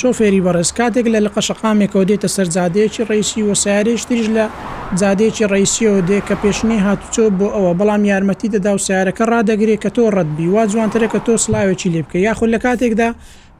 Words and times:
شۆفێری 0.00 0.42
بەڕێز 0.46 0.70
کاتێک 0.78 1.06
لە 1.14 1.18
لە 1.26 1.30
قەشقامێکەوە 1.34 2.08
دێتە 2.10 2.28
سەرزادەیەکی 2.36 3.02
ڕیسی 3.10 3.42
و 3.48 3.54
سیارێشتریش 3.62 4.28
لە 4.36 4.44
زادێکی 5.00 5.48
ڕیسیەوە 5.52 6.00
دێ 6.08 6.18
کە 6.28 6.34
پێشنی 6.42 6.78
هاتوچۆ 6.86 7.24
بۆ 7.38 7.46
ئەوە 7.54 7.72
بەڵام 7.78 8.02
یارمەتی 8.10 8.48
دەدا 8.54 8.72
و 8.74 8.78
سیارەکە 8.86 9.24
ڕدەگرێت 9.32 9.80
کە 9.84 9.90
تۆ 9.96 10.02
ڕەتبی 10.16 10.46
وا 10.54 10.62
جوانترە 10.72 11.08
کە 11.14 11.20
تۆ 11.26 11.32
سلاوێکی 11.44 11.88
لێ 11.94 12.00
بکە 12.06 12.18
یاخود 12.28 12.48
لە 12.54 12.58
کاتێکدا 12.64 13.08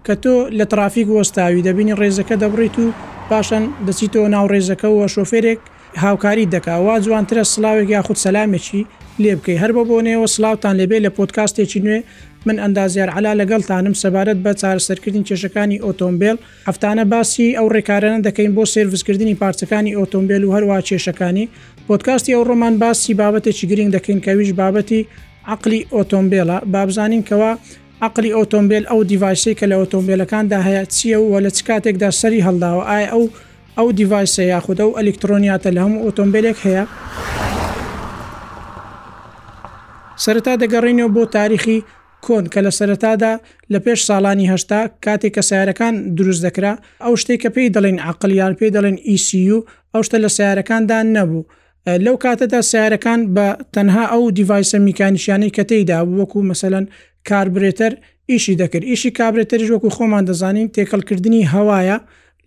کە 0.06 0.14
تۆ 0.24 0.34
لە 0.58 0.64
ترافیک 0.72 1.08
وەستاوی 1.16 1.64
دەبینی 1.68 1.96
ڕێزەکە 2.00 2.36
دەبڕیت 2.42 2.76
و 2.84 2.86
پاشان 3.30 3.64
دەچیتەوە 3.86 4.28
ناو 4.34 4.46
ڕێزەکەەوە 4.52 5.04
شوفێرێک 5.14 5.60
هاوکاری 6.04 6.50
دەکاوا 6.54 6.94
جوانترە 7.04 7.42
سلااوێک 7.54 7.88
یاخود 7.96 8.18
سەلامێکی 8.24 8.82
لێ 9.22 9.32
بکەی 9.38 9.58
هەر 9.62 9.70
بە 9.76 9.82
بۆنەوە 9.88 10.26
سلااوان 10.34 10.74
لێبێ 10.80 10.98
لە 11.06 11.10
پۆتکاستێکی 11.16 11.80
نوێ 11.86 12.00
من 12.46 12.56
ئەندازیار 12.62 13.10
علا 13.16 13.32
لەگەڵتانم 13.40 13.94
سەبارەت 14.02 14.38
بە 14.44 14.52
چارەسەرکردن 14.60 15.22
کێشەکانی 15.28 15.82
ئۆتۆمبیل 15.86 16.36
هەفتانە 16.68 17.04
باسی 17.12 17.46
ئەو 17.58 17.66
ڕێکارانە 17.74 18.18
دەکەین 18.26 18.52
بۆ 18.56 18.62
سرویسکردنی 18.74 19.38
پارچەکانی 19.42 19.96
ئۆتۆمبیل 19.98 20.42
و 20.44 20.50
هەروە 20.56 20.78
کێشەکانی 20.88 21.46
پۆتکاستی 21.88 22.32
ئەو 22.36 22.42
ڕۆمان 22.48 22.74
باسی 22.82 23.12
بابەتێکی 23.20 23.66
گرنگ 23.70 23.90
دەکەین 23.96 24.20
کەویش 24.26 24.50
بابەتی 24.60 25.00
عقلی 25.54 25.80
ئۆتۆمبیلە 25.96 26.58
بابزانین 26.74 27.22
کەوا 27.28 27.52
عقلی 28.04 28.30
ئۆتۆمبیل 28.38 28.84
ئەو 28.90 29.00
دیڤایسی 29.08 29.52
کە 29.58 29.64
لە 29.70 29.76
ئۆتۆمبیلەکاندا 29.80 30.58
هەیە 30.66 30.84
چییە 30.96 31.18
و 31.20 31.40
لە 31.44 31.50
چ 31.56 31.58
کاتێکدا 31.68 32.08
سەری 32.20 32.42
هەڵداوە 32.46 32.82
ئایا 32.90 33.08
ئەو 33.12 33.24
ئەو 33.78 33.88
دیڤایسە 33.98 34.42
یاخودە 34.54 34.84
و 34.86 34.96
ئەلکترۆنیاتە 34.98 35.70
لە 35.76 35.80
هەموو 35.84 36.04
ئۆتۆمبیلێک 36.06 36.56
هەیە 36.64 36.84
سەرتا 40.24 40.54
دەگەڕینەوە 40.62 41.10
بۆ 41.16 41.22
تاریخی 41.36 41.78
کۆن 42.26 42.44
کە 42.52 42.60
لە 42.66 42.72
سەرەتادا 42.78 43.32
لە 43.72 43.78
پێش 43.84 44.00
ساڵانی 44.08 44.50
هەشتا 44.52 44.80
کاتێک 45.04 45.32
کە 45.36 45.42
سیارەکان 45.50 45.94
دروست 46.18 46.42
دەکرا 46.46 46.72
ئەو 47.04 47.14
شتێک 47.22 47.40
کە 47.44 47.50
پێی 47.54 47.70
دەڵێن 47.76 47.98
عقلیان 48.10 48.52
پێی 48.58 48.70
دەڵێن 48.76 48.96
ئیسیU 49.08 49.58
e 49.62 49.64
ئەو 49.94 50.02
شتە 50.06 50.18
لە 50.24 50.30
سیارەکاندا 50.36 50.98
نەبوو. 51.16 51.44
لەو 52.06 52.16
کاتەدا 52.24 52.60
سیارەکان 52.70 53.20
بە 53.36 53.46
تەنها 53.74 54.04
ئەو 54.12 54.22
دیڤایسە 54.36 54.78
میکانیشیانەی 54.88 55.52
کە 55.56 55.62
تێیدا 55.70 55.98
وەکو 56.16 56.40
مەسەن 56.50 56.84
کاربرێتەر 57.30 57.92
ئیشی 58.30 58.54
دەکرد 58.60 58.84
ئیشی 58.90 59.10
کابرێتەر 59.18 59.60
ژۆکو 59.68 59.88
خۆمان 59.96 60.24
دەزانین 60.30 60.68
تێکەڵکردنی 60.74 61.48
هەوایە 61.54 61.96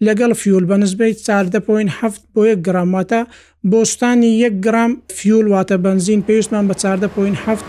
لەگەڵ 0.05 0.31
فیول 0.41 0.63
بە 0.71 0.75
نزبەی 0.83 1.13
چاردەپۆین 1.25 1.89
هەفت 1.99 2.21
بۆ 2.33 2.41
یەک 2.51 2.59
گرامماتە 2.67 3.21
بۆستانی 3.71 4.31
یەک 4.43 4.53
گرام 4.65 4.91
فیول 5.17 5.45
واتە 5.53 5.75
بنزین 5.85 6.19
پێویستمان 6.27 6.63
بە 6.69 6.75
چاردەپۆین 6.81 7.35
هەفت 7.45 7.65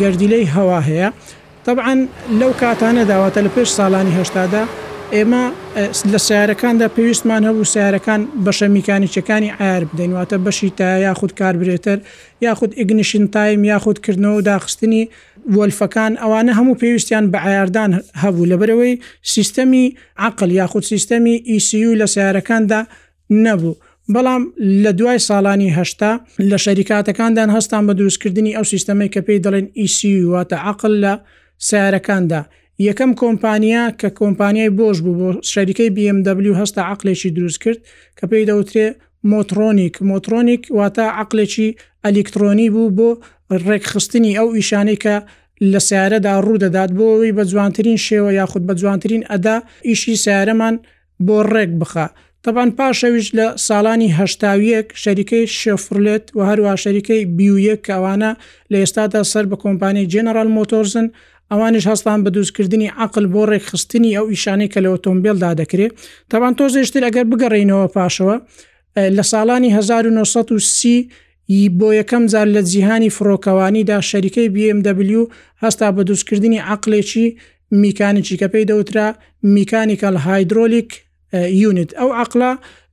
گردیلەی 0.00 0.46
هەوا 0.54 0.80
هەیە 0.88 1.10
طبعاان 1.66 1.98
لەو 2.40 2.52
کاتانە 2.60 3.02
داواتە 3.10 3.40
لە 3.46 3.50
پێش 3.54 3.68
ساڵانی 3.78 4.16
هشتادا 4.18 4.62
ئێمە 5.14 5.44
لە 6.12 6.18
سیارەکاندا 6.26 6.86
پێویستمان 6.96 7.42
هەبوو 7.48 7.70
سیارەکان 7.74 8.20
بەشە 8.46 8.66
میکانیچەکانی 8.76 9.54
ئار 9.60 9.82
بدەینواتە 9.90 10.36
بەشی 10.46 10.70
تا 10.78 10.88
یاخود 11.06 11.32
کاربرێتەر 11.40 11.98
یاخود 12.46 12.70
ئیگنیشن 12.80 13.24
تایم 13.34 13.60
یاخودکردنەوە 13.72 14.36
و 14.38 14.44
داخستنی 14.50 15.08
وەلفەکان 15.56 16.12
ئەوانە 16.22 16.52
هەموو 16.58 16.78
پێویستیان 16.82 17.24
بە 17.32 17.38
ئایاردان 17.46 17.90
هەبوو 18.22 18.48
لەبەرەوەی 18.50 18.94
سیستەمی 19.34 19.84
عقل 20.28 20.50
یاخود 20.60 20.82
سیستەمی 20.92 21.34
ئیسیU 21.52 21.90
e 21.94 21.98
لە 22.00 22.06
سیارەکاندا 22.14 22.80
نەبوو. 23.46 23.74
بەڵام 24.14 24.42
لە 24.82 24.90
دوای 24.98 25.18
ساڵانی 25.28 25.70
هشتا 25.78 26.12
لە 26.50 26.56
شەریکاتەکاندان 26.64 27.48
هەستان 27.56 27.82
بە 27.88 27.92
دروستکردنی 27.98 28.56
ئەو 28.56 28.64
سیستەمەی 28.72 29.10
کە 29.14 29.20
پێی 29.26 29.38
دەڵێن 29.44 29.66
ئیسیواتە 29.80 30.56
e 30.58 30.62
عقل 30.70 30.92
لە 31.04 31.14
سیارەکاندا 31.68 32.42
یەکەم 32.84 33.10
کۆمپانیا 33.22 33.82
کە 34.00 34.08
کۆمپانیای 34.20 34.70
بۆش 34.80 34.96
بوو 35.04 35.14
بۆ 35.20 35.30
شەریکەی 35.52 35.90
BMW 35.96 36.48
هەستا 36.60 36.82
عقلێکی 36.92 37.30
دروست 37.36 37.58
کرد 37.64 37.78
کە 38.18 38.24
پێی 38.30 38.46
دەوترێ 38.50 38.88
مۆترۆنیک 39.32 39.94
مۆترۆنیک 40.10 40.62
واتە 40.78 41.04
عقلێکی 41.22 41.68
ئەلکترۆنی 42.04 42.68
بوو 42.74 42.94
بۆ 42.96 43.08
ڕێکخستنی 43.66 44.36
ئەو 44.38 44.48
ئیشانەی 44.58 44.98
کە 45.04 45.16
لە 45.72 45.80
سیارەدا 45.88 46.34
ڕوودەدات 46.46 46.90
بۆەوەی 46.98 47.36
بە 47.36 47.42
جوانترین 47.52 47.98
شێوە 48.06 48.30
یاخود 48.40 48.62
بە 48.68 48.72
جوانترین 48.80 49.22
ئەدا 49.30 49.56
ئیشی 49.88 50.14
سیارەمان 50.24 50.74
بۆ 51.26 51.36
ڕێک 51.52 51.72
بخە. 51.82 52.06
تەبان 52.44 52.70
پاشەویش 52.78 53.28
لە 53.38 53.46
ساڵانی 53.66 54.14
هەشتاویەک 54.18 54.86
شەریکەی 55.02 55.44
شفرلێت 55.60 56.24
و 56.36 56.40
هەروە 56.50 56.72
شەریکەی 56.84 57.22
بیویەک 57.38 57.80
کەوانە 57.88 58.32
لە 58.72 58.76
ئێستادا 58.82 59.22
سەر 59.32 59.44
بە 59.50 59.56
کۆمپانی 59.64 60.04
جنرال 60.12 60.48
مۆتۆرزن 60.56 61.06
ئەوانش 61.52 61.84
هەستان 61.92 62.18
بە 62.24 62.30
دووسکردنی 62.36 62.88
عقل 63.04 63.24
بۆ 63.34 63.42
ڕێکخستنی 63.52 64.10
ئەو 64.16 64.26
ئیشانەی 64.34 64.70
کە 64.72 64.78
لە 64.84 64.88
ئۆتۆمبیلدا 64.94 65.50
دەکرێت 65.60 65.92
تاوان 66.30 66.54
تۆ 66.58 66.64
زیشتر 66.74 67.02
ئەگەر 67.08 67.26
بگەڕینەوە 67.32 67.86
پاشەوە 67.94 68.36
لە 69.16 69.24
ساڵانی 69.32 69.70
1930 69.72 71.10
بۆ 71.78 71.88
یەکەم 72.00 72.22
زار 72.32 72.46
لە 72.56 72.62
جیهانی 72.70 73.10
فڕۆکەوانیدا 73.16 73.98
شەریکەی 74.10 74.48
BMW 74.54 75.12
هەستا 75.64 75.88
بە 75.96 76.00
دووسکردنی 76.08 76.58
عقلێکی 76.72 77.26
میکانێکی 77.82 78.36
کە 78.40 78.46
پێی 78.52 78.66
دەوترا 78.70 79.08
میکانیکال 79.56 80.16
هایدرۆلیک 80.26 80.90
یونت 81.62 81.90
ئەو 81.98 82.08
عقلا 82.22 82.52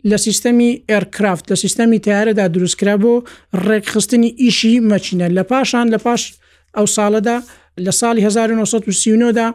لە 0.09 0.15
سیستەمی 0.25 0.71
ئەرکرافت 0.91 1.45
لە 1.51 1.55
سیستەمی 1.63 1.99
تیارەدا 2.05 2.45
دروستکرا 2.55 2.95
بۆ 3.03 3.13
ڕێکخستنی 3.67 4.29
ئیشی 4.43 4.73
مەچینە 4.89 5.27
لە 5.37 5.43
پاشان 5.51 5.85
لە 5.93 5.99
پاش 6.05 6.21
ئەو 6.77 6.87
ساڵەدا 6.95 7.37
لە 7.85 7.91
ساڵی 7.99 8.21
1939دا 8.21 9.53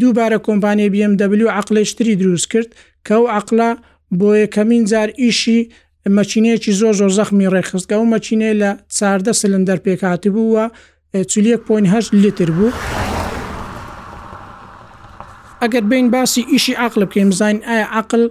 دووبارە 0.00 0.38
کۆمپانیای 0.46 0.90
BMW 0.94 1.46
عقلشتری 1.50 2.16
دروست 2.16 2.50
کرد 2.50 2.74
کە 3.08 3.12
و 3.12 3.28
عقلا 3.28 3.76
بۆ 4.18 4.28
یەکەمین 4.44 4.82
جار 4.90 5.08
ئیشی 5.22 5.68
مەچینەیەکی 6.16 6.70
زۆر 6.80 6.92
زۆر 7.00 7.10
زەخمی 7.18 7.50
ڕێخستکە 7.54 7.96
و 8.00 8.10
مەچینێ 8.14 8.50
لە 8.60 8.70
چاردە 8.96 9.32
سلندەر 9.40 9.78
پێکاتی 9.86 10.30
بووە 10.36 10.64
چولەک 11.30 11.60
پوینه 11.66 11.98
لیتر 12.22 12.50
بوو. 12.56 12.70
ئەگەر 15.62 15.84
بین 15.90 16.06
باسی 16.10 16.46
ئیشی 16.52 16.72
عقل 16.84 17.02
بکەین 17.06 17.28
بزانین 17.30 17.62
ئایا 17.68 17.86
عقل 18.00 18.22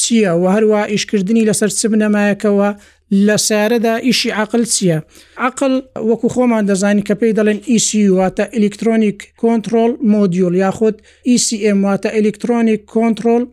چییە 0.00 0.32
و 0.42 0.44
هەروە 0.54 0.80
ئیشکردنی 0.92 1.46
لەسەر 1.48 1.70
چ 1.78 1.80
بنەمایەکەوە 1.92 2.68
لە 3.12 3.36
سیارەدا 3.46 3.94
ئیشی 4.06 4.30
عقل 4.30 4.64
چییە؟ 4.64 5.02
عقل 5.38 5.80
وەکو 6.08 6.28
خۆمان 6.34 6.64
دەزانی 6.70 7.02
کە 7.08 7.14
پێی 7.20 7.34
دەڵێن 7.38 7.60
ئیسی 7.70 8.06
e 8.06 8.10
واتە 8.18 8.44
ئلکترۆنیک 8.56 9.18
کۆنتترۆل 9.40 9.92
مۆدیول 10.12 10.54
یاخود 10.54 10.96
ئیسیM 11.28 11.78
e 11.80 11.84
واتە 11.86 12.08
ئلکترۆنیک 12.18 12.80
کۆنتترۆل 12.94 13.44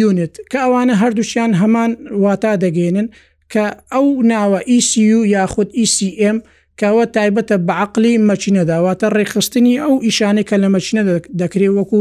یونت 0.00 0.34
کە 0.52 0.58
ئەوانە 0.64 0.94
هەردووشیان 1.02 1.50
هەمان 1.62 1.90
واتا 2.24 2.52
دەگەێنن 2.64 3.06
کە 3.52 3.64
ئەو 3.92 4.06
ناوە 4.32 4.60
ECU 4.78 5.18
یاخود 5.36 5.68
ECM 5.84 6.36
کەوە 6.80 7.04
تایبەتە 7.14 7.56
بەعقلی 7.68 8.14
مەچینەداواتە 8.28 9.06
ڕێخستنی 9.16 9.74
ئەو 9.84 9.92
ئیشانەی 10.06 10.46
کە 10.48 10.56
لە 10.62 10.68
مەچینە 10.74 11.02
دەکرێت 11.40 11.72
وەکو 11.78 12.00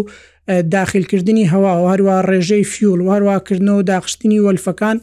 داخلکردنی 0.76 1.50
هەوا 1.54 1.74
هەروە 1.92 2.16
ڕێژەی 2.30 2.66
فیول 2.74 3.00
هەروواکردنەوە 3.14 3.84
داخستنی 3.94 4.40
وەلفەکان 4.46 4.98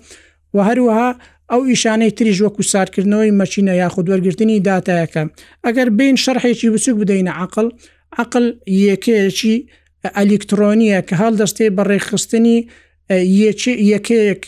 و 0.54 0.58
هەروەها 0.68 1.08
ئەو 1.52 1.60
ئیشانەی 1.72 2.10
تریژ 2.18 2.36
وەکو 2.44 2.62
ساردکردنەوەی 2.72 3.36
مەچینە 3.40 3.74
یاخود 3.82 4.06
وەرگرتنی 4.12 4.58
داتایەکە 4.68 5.22
ئەگەر 5.64 5.88
بین 5.98 6.16
شەرحێکی 6.24 6.68
بچوک 6.74 6.94
بدەینە 7.02 7.32
عقل 7.44 7.66
عقل 8.22 8.44
یەکەیەکی 8.90 9.54
ئەلیکترۆنیە 10.18 11.00
کە 11.08 11.14
هەڵدەستێ 11.22 11.66
بە 11.76 11.82
ڕێخستنی 11.90 12.58
یەکەیەک 13.92 14.42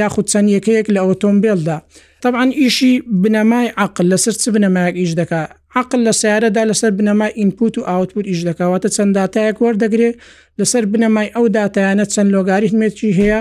یاخود 0.00 0.26
چەند 0.32 0.48
یەکەیەک 0.56 0.86
لە 0.94 1.00
ئۆتۆمبیلدا 1.06 1.76
طبعاان 2.24 2.50
ئیشی 2.60 2.92
بنەمای 3.22 3.66
عقل 3.84 4.04
لەسەر 4.12 4.34
چ 4.42 4.44
بنەمایك 4.56 4.94
ئیش 5.02 5.10
دکا 5.20 5.40
عقل 5.80 5.98
لە 6.06 6.12
سیارەدا 6.20 6.62
لەسەر 6.70 6.90
بنەمای 6.98 7.32
ئینپوت 7.40 7.74
و 7.78 7.86
ئاوتپوت 7.90 8.26
ئیش 8.30 8.40
دەکەواتە 8.48 8.88
چەند 8.96 9.10
دااتایەک 9.16 9.56
وەردەگرێ 9.64 10.10
لەسەر 10.58 10.82
بنەمای 10.92 11.28
ئەو 11.34 11.44
دااتایانە 11.56 12.04
چەند 12.14 12.28
لۆگاریتمێکی 12.34 13.08
هەیە 13.18 13.40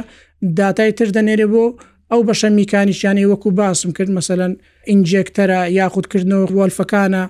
دااتای 0.58 0.92
تر 0.98 1.10
دەنێرێ 1.16 1.48
بۆ 1.54 1.66
ئەو 2.12 2.22
بەشە 2.30 2.50
میکانیشیانەی 2.60 3.30
وەکو 3.34 3.50
باسم 3.62 3.90
کرد 3.98 4.12
مثلەن 4.20 4.54
ئینجێکتەرە 4.90 5.62
یاخودکردنەوە 5.80 6.50
ڕوالفەکانە 6.52 7.24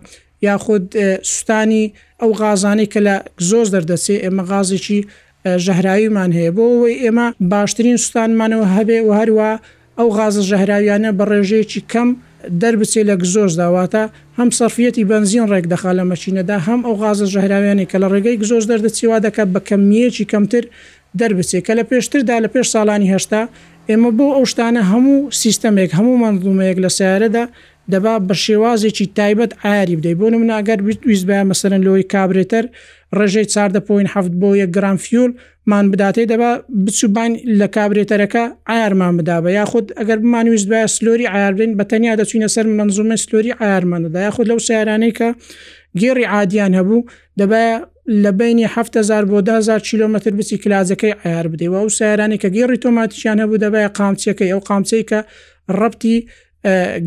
یاخود 0.48 0.86
سوستانی 1.30 1.84
ئەو 2.22 2.30
غازانی 2.42 2.88
کە 2.94 3.00
لە 3.08 3.16
زۆز 3.50 3.68
دەردەچێ 3.76 4.16
ئێمە 4.24 4.44
غازێکی 4.52 5.00
ژەهراویمان 5.66 6.32
هەیە 6.38 6.52
بۆەوەی 6.58 6.96
ئێمە 7.04 7.28
باشترین 7.54 7.98
سوستانمانەوە 8.04 8.66
هەبێ 8.76 9.00
و 9.08 9.12
هەروە 9.20 9.50
ئەو 9.98 10.08
غازە 10.18 10.42
ژەهراویانە 10.50 11.10
بە 11.18 11.24
ڕێژەیەکی 11.32 11.82
کەم 11.92 12.10
دەربچێ 12.62 13.02
لە 13.10 13.16
گزۆش 13.24 13.52
داواتە 13.62 14.04
هەم 14.38 14.50
سەرفەتی 14.60 15.04
بنزین 15.12 15.46
ڕێکدەخا 15.52 15.92
لە 16.00 16.04
مەچینەدا 16.12 16.58
هەم 16.68 16.80
ئەو 16.88 16.96
غازە 17.04 17.26
ژەهراویانی 17.34 17.86
کە 17.92 17.98
لە 18.02 18.08
ڕێگەی 18.14 18.38
گزۆش 18.42 18.64
دەردەچیوا 18.72 19.18
دەکات 19.26 19.50
بە 19.56 19.62
کەمیەکی 19.70 20.26
کەمتر 20.32 20.64
دەربچێ 21.20 21.60
کە 21.68 21.74
لە 21.80 21.84
پێشتردا 21.90 22.36
لە 22.44 22.50
پێش 22.54 22.68
ساڵانی 22.74 23.10
هەشتا 23.14 23.42
ئێمە 23.92 24.10
بۆ 24.18 24.26
ئەو 24.38 24.46
شتانە 24.52 24.82
هەموو 24.92 25.18
سیستەمێک 25.42 25.92
هەموو 25.98 26.22
مندومەیەک 26.24 26.78
لە 26.86 26.90
سیارەدا 26.98 27.44
دەبا 27.94 28.14
بە 28.28 28.36
شێوازێکی 28.46 29.06
تایبەت 29.18 29.52
ئاری 29.64 29.96
بدەیت 30.00 30.18
بۆ 30.22 30.28
منناگەر 30.42 30.80
ویست 31.08 31.24
بە 31.30 31.38
مەسەرن 31.50 31.82
لۆی 31.88 32.04
کابرێتەر 32.14 32.66
ڕژەی 33.18 33.48
چاردەپۆین7 33.54 34.16
بۆ 34.42 34.50
یە 34.62 34.66
گرام 34.76 34.98
فیول 35.06 35.32
مان 35.72 35.86
بداتەی 35.92 36.28
دەبا 36.34 36.52
بچوبان 36.86 37.32
لە 37.60 37.68
کابرێتەرەکە 37.76 38.44
ئایارمان 38.70 39.14
بدابە 39.20 39.50
یاخود 39.60 39.86
ئەگەر 40.00 40.18
بمانویست 40.24 40.68
بە 40.72 40.78
سلۆری 40.96 41.30
ئایاربین 41.34 41.72
بە 41.80 41.84
تەنیا 41.92 42.14
دەچینە 42.20 42.50
سەر 42.56 42.66
منزومە 42.78 43.16
سلۆری 43.24 43.52
ئایارمانەدا 43.62 44.20
یاخود 44.28 44.46
لەو 44.52 44.60
سیارانەی 44.68 45.14
کە 45.20 45.30
گێڕی 46.02 46.26
عادیان 46.36 46.74
هەبوو 46.80 47.06
دەبە 47.40 47.64
لە 48.10 48.32
بینی 48.32 48.64
7000 48.64 49.26
بۆ 49.26 49.50
1000 49.50 49.80
کیلومتر 49.82 50.32
بچی 50.32 50.58
کلازەکەی 50.58 51.16
ئایار 51.26 51.48
بدەیەوە 51.54 51.86
و 51.86 51.90
سیارانی 51.90 52.38
کە 52.38 52.48
گێڕی 52.56 52.78
تۆماتیشیان 52.84 53.40
هەبوو 53.40 53.58
دەبای 53.62 53.90
قامچەکەی 53.98 54.52
ئەو 54.52 54.60
قامچەی 54.70 55.04
کە 55.10 55.20
ڕەتی 55.80 56.16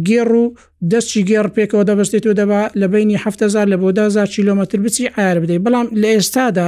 گێڕ 0.09 0.31
و 0.41 0.55
دەستی 0.91 1.23
گێڕ 1.31 1.47
پێکەوە 1.57 1.85
دەبستێت 1.91 2.25
و 2.27 2.33
دەبا 2.41 2.63
لە 2.81 2.87
بینی 2.95 3.15
7000 3.19 3.69
لە 3.73 3.77
بۆ 3.83 3.89
1000 3.99 4.27
کیلومتر 4.27 4.79
بچی 4.85 5.11
ئایار 5.17 5.39
بدەیت 5.41 5.63
بەڵام 5.67 5.87
لە 6.03 6.09
ئێستادا 6.15 6.67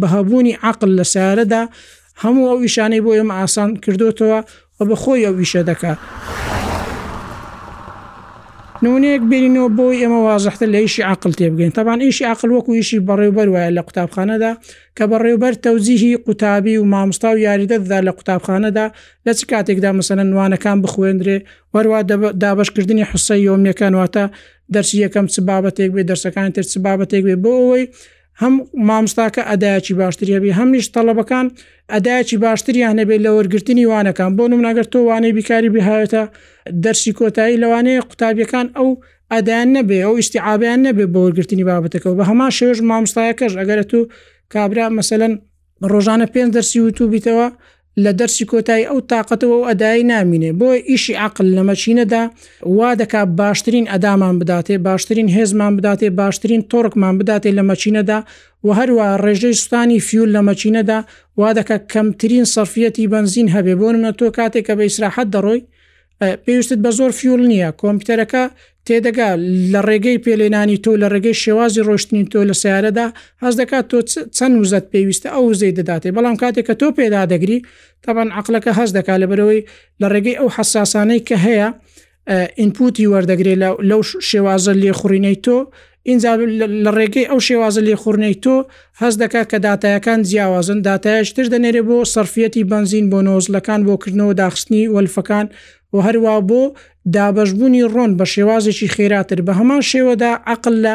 بە 0.00 0.06
هەبوونی 0.14 0.54
عقل 0.68 0.90
لە 0.98 1.04
سیارەدا 1.14 1.62
هەموو 2.22 2.48
ئەو 2.50 2.58
ویشانەی 2.62 3.00
بۆ 3.04 3.10
ئێمە 3.18 3.34
ئاسان 3.40 3.70
کردوتەوە 3.84 4.38
و 4.78 4.80
بە 4.88 4.94
خۆی 5.02 5.24
ئەو 5.26 5.34
ویشە 5.40 5.62
دەکات. 5.70 5.98
نمونەیەک 8.86 9.22
بینینەوە 9.30 9.68
بۆی 9.78 9.98
ئێمە 10.02 10.20
وازەختە 10.26 10.66
لە 10.74 10.78
ئیشی 10.84 11.02
عقل 11.12 11.30
تێبگەین 11.38 11.72
تەبان 11.78 11.98
ئیشی 12.04 12.24
عقل 12.32 12.48
وەکو 12.56 12.70
ئیشی 12.78 12.98
بەڕێوبەر 13.08 13.48
وایە 13.52 13.70
لە 13.76 13.82
قوتابخانەدا 13.86 14.52
کە 14.96 15.04
بەڕێوبەر 15.10 15.52
تەوزیهی 15.64 16.16
قوتابی 16.26 16.76
و 16.78 16.84
مامستا 16.92 17.30
و 17.34 17.38
یاریدەدا 17.48 17.98
لە 18.06 18.12
قوتابخانەدا 18.18 18.86
لە 19.26 19.32
چ 19.38 19.40
کاتێکدا 19.50 19.90
مەسەنە 19.98 20.24
نوانەکان 20.32 20.78
بخوێندرێ 20.84 21.38
وەروا 21.74 22.00
دابشکردنی 22.42 23.04
حوسە 23.10 23.34
یۆمیەکان 23.48 23.92
واتە 24.00 24.24
دەرسی 24.74 24.96
یەکەم 25.04 25.26
چ 25.34 25.36
بابەتێک 25.48 25.90
بێ 25.96 26.02
دەرسەکان 26.10 26.48
تر 26.56 26.64
چ 26.72 26.74
بابەتێک 26.84 27.22
بێ 27.28 27.36
بۆ 27.44 27.52
ئەوەی 27.60 27.84
هەم 28.40 28.54
مامستاکە 28.90 29.42
ئەدایکی 29.50 29.94
باشتری 30.00 30.32
هەبی 30.36 30.56
هەمنیش 30.58 30.86
تەلەبەکان 30.96 31.46
ئەدایکی 31.92 32.36
باشتریان 32.46 32.96
هەبێت 33.02 33.20
لە 33.26 33.30
وەرگرتنی 33.36 33.84
وانەکان 33.92 34.30
بۆ 34.36 34.44
نمناگەر 34.52 34.86
تۆ 34.92 34.98
وانەی 35.10 35.32
بیکاری 35.38 35.70
بهایەتە 35.76 36.22
دەرسی 36.84 37.12
کۆتایی 37.18 37.60
لەوانەیە 37.62 38.04
قوتابیەکان 38.10 38.66
ئەو 38.76 38.88
ئەدایان 39.32 39.68
نەبێ 39.76 39.98
ئەو 40.06 40.14
ئیشتیعابیان 40.20 40.80
نەبێ 40.86 41.04
بۆ 41.12 41.20
وەرگرتنی 41.26 41.64
بابەتەکەەوە 41.70 42.16
بە 42.18 42.24
هەما 42.30 42.48
شێژ 42.58 42.76
مامستایەکەش 42.90 43.52
ئەگەرە 43.60 43.84
تو 43.90 44.00
کابرا 44.52 44.86
مەسەن 44.98 45.32
ڕۆژانە 45.92 46.26
پێنج 46.34 46.50
دەرسی 46.56 46.78
و 46.82 46.90
تو 46.96 47.04
بیتەوە 47.12 47.46
لە 48.04 48.12
دەرسی 48.20 48.44
کۆتایی 48.52 48.88
ئەو 48.90 48.98
تااقەتەوە 49.10 49.56
و 49.58 49.66
ئەدای 49.68 50.02
نامینێ 50.12 50.50
بۆ 50.60 50.68
ئیشی 50.90 51.14
عقل 51.26 51.46
لە 51.56 51.62
مەچینەدا 51.68 52.22
وا 52.78 52.90
دەکا 53.00 53.22
باشترین 53.40 53.86
ئەدامان 53.92 54.34
بداتێ 54.40 54.76
باشترین 54.88 55.28
هێزمان 55.36 55.72
بداتێ 55.78 56.08
باشترین 56.20 56.62
تۆڕکمان 56.72 57.14
بداتێ 57.20 57.50
لە 57.58 57.62
مەچینەدا 57.70 58.18
و 58.66 58.68
هەروە 58.78 59.06
ڕێژەی 59.24 59.56
سوستانی 59.60 59.98
فیول 60.06 60.30
لە 60.36 60.40
مەچینەدا 60.48 60.98
وا 61.40 61.50
دەکە 61.58 61.76
کەمترین 61.92 62.44
سەرفەتی 62.54 63.10
بنزین 63.14 63.48
هەبێ 63.54 63.74
بۆنمە 63.80 64.10
تۆ 64.18 64.26
کاتێک 64.36 64.64
کە 64.68 64.74
بە 64.78 64.82
ئیسراحەت 64.88 65.28
دەڕۆی 65.34 65.60
پێویستت 66.44 66.78
بە 66.84 66.90
زۆر 66.98 67.10
فیول 67.20 67.42
نییە 67.52 67.70
کۆمپیوتەرەکە 67.80 68.44
تێدەگا 68.86 69.28
لە 69.72 69.80
ڕێگەی 69.88 70.18
پێلێنانی 70.24 70.78
تۆ 70.84 70.92
لە 71.02 71.08
ڕێگەی 71.14 71.36
شێوازی 71.44 71.82
ڕۆشتنی 71.88 72.24
تۆ 72.32 72.40
لە 72.50 72.54
سیارەدا 72.62 73.06
هەز 73.42 73.54
دەکات 73.60 73.84
تۆ 73.90 73.98
چەند 74.36 74.54
وزت 74.62 74.84
پێویستە 74.92 75.28
ئەو 75.34 75.44
وزەی 75.52 75.72
دەداتێ 75.78 76.08
بەڵام 76.16 76.36
کاتێک 76.42 76.66
کە 76.68 76.74
تۆ 76.80 76.86
پێدا 76.98 77.22
دەگری 77.32 77.58
تاان 78.04 78.28
عقلەکە 78.40 78.72
هەز 78.78 78.90
دەکات 78.96 79.18
لە 79.22 79.26
بەرەوەی 79.30 79.60
لە 80.00 80.06
ڕێگەی 80.14 80.38
ئەو 80.40 80.48
حساسانەی 80.56 81.20
کە 81.28 81.36
هەیە 81.46 81.68
ئینپوتی 82.60 83.06
وەردەگرێت 83.12 83.58
لەو 83.90 84.00
شێوازە 84.28 84.72
لێ 84.82 84.92
خوڕینەی 84.98 85.36
تۆ 85.46 85.56
اینجا 86.10 86.32
لە 86.84 86.90
ڕێگەی 86.98 87.26
ئەو 87.30 87.40
شێوازە 87.46 87.80
لێ 87.88 87.96
خوڕنەی 88.02 88.36
تۆ 88.44 88.56
هەز 89.02 89.14
دەکات 89.22 89.46
کە 89.52 89.58
دااتایەکان 89.66 90.20
جیاوازن 90.30 90.78
دااتایش 90.86 91.28
تر 91.36 91.46
دەنێرێ 91.52 91.82
بۆ 91.88 91.96
سرفەتی 92.14 92.62
بنزین 92.72 93.06
بۆ 93.12 93.18
نۆزلەکان 93.28 93.80
بۆکردنەوە 93.88 94.34
داخستنی 94.42 94.84
وەلفەکان 94.94 95.46
و 95.94 95.98
هەروە 96.08 96.34
بۆ 96.48 96.60
دابەشبوونی 97.14 97.82
ڕۆن 97.94 98.10
بە 98.18 98.24
شێوازێکی 98.34 98.92
خێراتر 98.94 99.38
بە 99.46 99.52
هەمان 99.58 99.82
شێوەدا 99.90 100.32
عقل 100.52 100.74
لە 100.84 100.94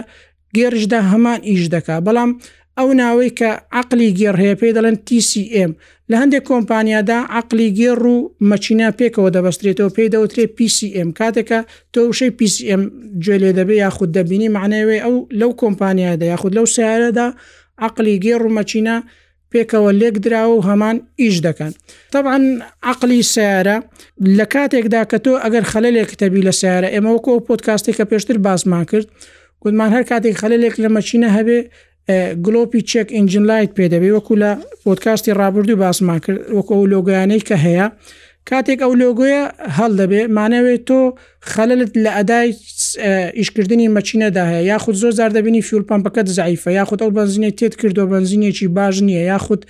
گێرشدا 0.58 1.00
هەمان 1.12 1.40
ئیش 1.50 1.64
دکا 1.74 1.98
بەڵام 2.06 2.32
ئەو 2.78 2.90
ناوەی 3.02 3.32
کە 3.40 3.50
عقلی 3.80 4.10
گێڕ 4.20 4.36
هەیە 4.42 4.56
پێ 4.62 4.70
دەڵێن 4.78 4.98
TCM 5.08 5.72
لە 6.12 6.16
هەندێک 6.22 6.44
کۆمپانیادا 6.52 7.18
عقلی 7.40 7.68
گێڕ 7.80 8.00
و 8.14 8.16
مەچینا 8.50 8.88
پێکەوە 9.00 9.30
دەبەسترێتەوە 9.36 9.92
پێی 9.96 10.12
دەوترێ 10.14 10.46
PCM 10.58 11.10
کاتێکە 11.20 11.60
تۆوشەی 11.94 12.32
PCM 12.40 12.82
گوێ 13.24 13.36
لێ 13.42 13.52
دەبێ 13.60 13.76
یاخود 13.84 14.10
دەبینی 14.18 14.50
معنەوێ 14.56 14.98
ئەو 15.06 15.16
لەو 15.40 15.52
کۆمپانیادا 15.62 16.26
یاخود 16.32 16.54
لەو 16.58 16.66
سیارەدا 16.76 17.28
عقلی 17.88 18.16
گێڕ 18.24 18.42
و 18.44 18.54
مەچینا 18.58 18.98
پێکەوە 19.52 19.92
لێک 20.02 20.16
درراوە 20.26 20.56
و 20.58 20.66
هەمان 20.70 20.96
ئیش 21.22 21.36
دەکەن 21.48 21.72
طبعاً 22.16 22.38
عقلی 22.92 23.22
سیارە 23.34 23.78
لە 24.38 24.46
کاتێکدا 24.54 25.02
کە 25.12 25.18
تۆ 25.24 25.34
ئەگەر 25.44 25.64
خەلەلێک 25.72 26.10
تەبی 26.22 26.46
لە 26.48 26.54
سیارە 26.60 26.90
ئێمەوەکۆ 26.96 27.32
پۆتکاستی 27.48 27.94
کە 27.98 28.04
پێشتر 28.12 28.38
باسمان 28.48 28.86
کرد 28.90 29.08
گوتمان 29.64 29.90
هەر 29.96 30.04
کاتێک 30.12 30.36
خەلەلێک 30.42 30.74
لە 30.84 30.90
مەچینە 30.96 31.30
هەبێ 31.38 31.60
گلۆپی 32.46 32.82
چێک 32.90 33.08
ئینجین 33.16 33.44
لایت 33.50 33.72
پێدەبێ 33.80 34.10
وەکو 34.18 34.34
لە 34.44 34.52
پۆتکاستی 34.84 35.32
ڕابردوو 35.40 35.82
باسمان 35.84 36.20
کرد 36.26 36.40
وەکو 36.58 36.76
لۆگەیانەی 36.92 37.42
کە 37.50 37.56
هەیە 37.66 37.88
کاتێک 38.50 38.80
ئەو 38.84 38.94
لۆگوۆیە 39.02 39.42
هەڵ 39.78 39.92
دەبێ 40.02 40.22
مانەوێت 40.38 40.82
تۆ 40.90 41.00
خەلت 41.52 41.92
لە 42.04 42.12
ئەدای 42.18 42.50
ئیشکردنی 43.40 43.88
مەچینەدا 43.96 44.44
هەیە 44.52 44.62
یاخود 44.72 44.96
زۆر 45.02 45.14
زار 45.20 45.32
دەبینی 45.38 45.62
فیلپمپەکە 45.70 46.22
زعیفە 46.38 46.70
یاخود 46.80 47.00
ئەو 47.04 47.12
بنزینێ 47.18 47.52
تێت 47.60 47.74
کردو 47.82 48.04
بنزینێکی 48.14 48.68
باش 48.78 48.96
نییە 49.08 49.24
یاخود 49.32 49.62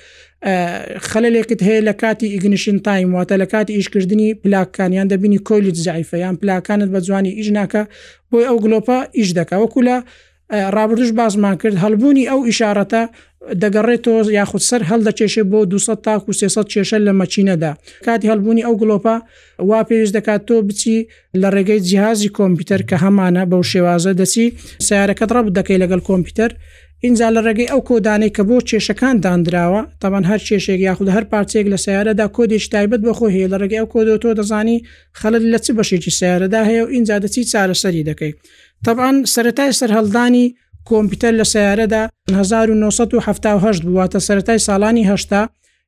خەلێکت 1.11 1.59
هەیە 1.67 1.81
لە 1.87 1.93
کاتی 2.01 2.27
ئیگنیشن 2.33 2.77
تایم 2.87 3.09
واتە 3.17 3.35
لە 3.41 3.45
کاتی 3.53 3.73
ئیشکردنی 3.77 4.29
پلاکانیان 4.43 5.07
دەبینی 5.13 5.39
کۆلیت 5.49 5.77
زعیفە 5.85 6.13
یان 6.23 6.35
پلاکانت 6.41 6.89
بە 6.93 6.99
جوانی 7.07 7.31
ئیژناکە 7.39 7.81
بۆی 8.31 8.45
ئەو 8.49 8.57
گلۆپە 8.63 8.97
ئیش 9.19 9.29
دەکە 9.37 9.55
وەکو 9.61 9.81
لە 9.87 9.97
رابرردش 10.51 11.11
بازمان 11.11 11.55
کرد 11.61 11.75
هەلبوونی 11.83 12.25
ئەو 12.31 12.39
ئیشارەتە 12.49 13.03
دەگەڕێت 13.63 14.01
تۆز 14.05 14.27
یاخود 14.39 14.63
سەر 14.69 14.81
هەڵدەکێشێ 14.89 15.43
بۆ 15.51 15.59
200 15.65 15.95
تاکو 16.05 16.31
300 16.39 16.63
کێشە 16.73 16.97
لە 17.07 17.11
مەچینەدا 17.19 17.71
کاتی 18.05 18.27
هەلبوونی 18.31 18.63
ئەو 18.67 18.75
گلۆپا 18.81 19.15
وا 19.69 19.79
پێویست 19.87 20.13
دەکات 20.17 20.41
تۆ 20.47 20.55
بچی 20.67 21.07
لە 21.41 21.47
ڕێگەی 21.55 21.79
جیهازی 21.87 22.31
کۆمپیوتەر 22.37 22.81
کە 22.89 22.95
هەمانە 23.03 23.43
بەو 23.51 23.63
شێوازە 23.71 24.11
دەچی 24.19 24.45
سیارەکەت 24.87 25.29
ڕەب 25.35 25.47
دەکەی 25.59 25.77
لەگەڵ 25.81 26.01
کۆمپیوتەر 26.09 26.51
اینجا 27.03 27.27
لە 27.35 27.39
ڕێگەی 27.47 27.69
ئەو 27.71 27.81
کۆدانەی 27.89 28.31
کە 28.37 28.43
بۆ 28.47 28.57
کێشەکان 28.69 29.15
دانراوە 29.25 29.81
تاوان 30.01 30.23
هەر 30.29 30.39
کێشێک 30.47 30.79
یاخود 30.87 31.09
هەر 31.15 31.23
پارچێک 31.31 31.65
لە 31.73 31.77
سیارەدا 31.85 32.25
کۆدێک 32.35 32.65
تایبەت 32.73 33.01
بەخۆ 33.07 33.25
هەیە 33.35 33.47
لە 33.53 33.57
ڕێگەی 33.61 33.79
ئەو 33.81 33.87
کۆدۆ 33.93 34.15
تۆ 34.23 34.29
دەزانی 34.39 34.77
خەلت 35.19 35.43
لە 35.53 35.59
چ 35.65 35.67
بەشێکی 35.77 36.11
سیارەدا 36.19 36.61
هەیە 36.69 36.81
و 36.83 36.87
اینجا 36.95 37.15
دەچی 37.23 37.43
چارەسەری 37.51 38.03
دەکەی 38.09 38.33
طبعاان 38.85 39.15
سەتای 39.35 39.71
سەر 39.79 39.91
هەڵدانی 39.97 40.45
کۆمپیوتەر 40.89 41.33
لە 41.41 41.45
سیارەدا 41.53 42.01
1970 42.31 43.81
بواتە 43.93 44.19
سەتای 44.27 44.59
ساڵانی 44.67 45.03
هشتا 45.11 45.41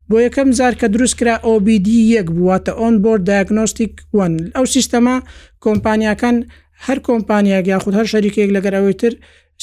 بۆ 0.10 0.18
یەکەم 0.26 0.50
زار 0.60 0.74
کە 0.80 0.86
دروستکرا 0.94 1.36
OBD 1.52 1.88
یەک 2.16 2.28
بواتە 2.40 2.72
ئۆنبۆرد 2.82 3.24
دایگنۆستیک 3.32 3.92
1 4.14 4.52
ئەو 4.56 4.66
سیستەما 4.74 5.16
کۆمپانیەکان 5.66 6.36
هەر 6.86 7.00
کۆمپانیاک 7.08 7.64
یاخود 7.74 7.94
هەر 8.00 8.08
شەریکێک 8.14 8.50
لەگەرەوەی 8.56 8.96
تر 9.02 9.14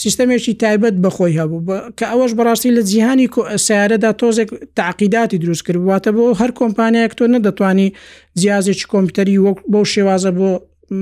سیستەمێکی 0.02 0.52
تایبەت 0.62 0.94
بەخۆی 1.04 1.36
هەبوو 1.40 1.62
کە 1.98 2.04
ئەوەش 2.12 2.32
بەڕاستی 2.38 2.72
لە 2.76 2.82
جیهانی 2.90 3.28
سیارەدا 3.66 4.10
تۆزێک 4.20 4.48
تعقیداتی 4.78 5.38
دروست 5.44 5.62
کردواتە 5.68 6.10
بۆ 6.16 6.24
هەر 6.40 6.50
کۆمپانیایك 6.60 7.12
تۆ 7.18 7.24
نەدەتوانی 7.34 7.88
جیازێکی 8.40 8.86
کۆمپیوتەری 8.92 9.36
وەک 9.44 9.58
بەو 9.72 9.84
شێوازە 9.92 10.30
بۆ 10.38 10.48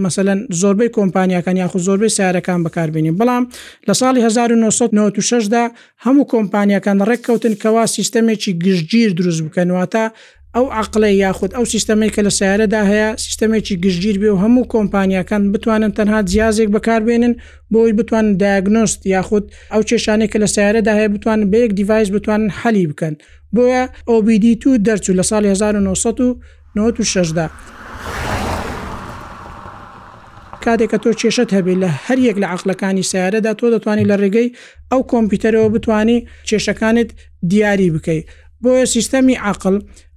مثلەن 0.05 0.39
زۆربەی 0.61 0.91
کۆمپانیەکان 0.99 1.57
یاخود 1.63 1.83
زۆربەی 1.89 2.15
سیارەکان 2.17 2.61
بەکاربیێنین 2.67 3.17
بەڵام 3.21 3.45
لە 3.89 3.95
ساڵی 4.01 4.21
1996دا 4.27 5.65
هەموو 6.05 6.29
کۆمپانیەکان 6.35 6.99
ڕێککەوتن 7.09 7.55
کەوا 7.63 7.85
سیستەمێکی 7.97 8.53
گشتگیر 8.65 9.11
دروست 9.19 9.41
بکەنواتە 9.47 10.05
ئەو 10.57 10.67
عقلە 10.83 11.11
یاخود 11.25 11.53
ئەو 11.57 11.65
سیستەمی 11.75 12.11
کە 12.15 12.21
لە 12.27 12.33
سیارەدا 12.39 12.83
هەیە 12.91 13.09
سیستەمێکی 13.25 13.75
گشتگیر 13.85 14.17
بێ 14.23 14.31
و 14.33 14.41
هەموو 14.45 14.69
کۆمپانیەکان 14.75 15.43
بتوانن 15.55 15.93
تەنها 15.99 16.19
جیازێک 16.31 16.69
بەکاربێنن 16.75 17.35
بۆی 17.75 17.93
بتوان 17.99 18.27
داگنۆست 18.43 19.01
یاخود 19.15 19.45
ئەو 19.73 19.83
کێشانێک 19.89 20.31
کە 20.33 20.39
لە 20.43 20.49
سیارەدا 20.55 20.93
هەیە 20.99 21.11
بتوان 21.15 21.41
بەیەک 21.53 21.71
دیڤایس 21.79 22.09
بتوانن 22.17 22.51
حەلی 22.61 22.87
بکەن 22.91 23.15
بۆیە 23.55 23.83
ئۆBD 24.11 24.45
تو 24.63 24.71
دەرچوو 24.87 25.15
لە 25.21 25.25
ساڵ 25.31 25.45
1996دا. 25.55 27.47
کاتێک 30.65 30.89
کە 30.93 30.99
تۆ 31.05 31.11
کێشت 31.21 31.51
هەبێت 31.57 31.79
لە 31.83 31.91
هەریەک 32.07 32.37
لە 32.43 32.47
عقلەکانی 32.55 33.03
سیارەدا 33.11 33.53
تۆ 33.59 33.67
دەتوانانی 33.75 34.09
لە 34.11 34.17
ڕێگەی 34.23 34.49
ئەو 34.93 35.01
کۆمپیوتەرەوە 35.13 35.69
بتانی 35.75 36.19
کێشەکانت 36.49 37.11
دیاری 37.51 37.91
بکەیت 37.97 38.27
بۆیە 38.65 38.85
سیستەمی 38.97 39.35
عقل 39.51 39.75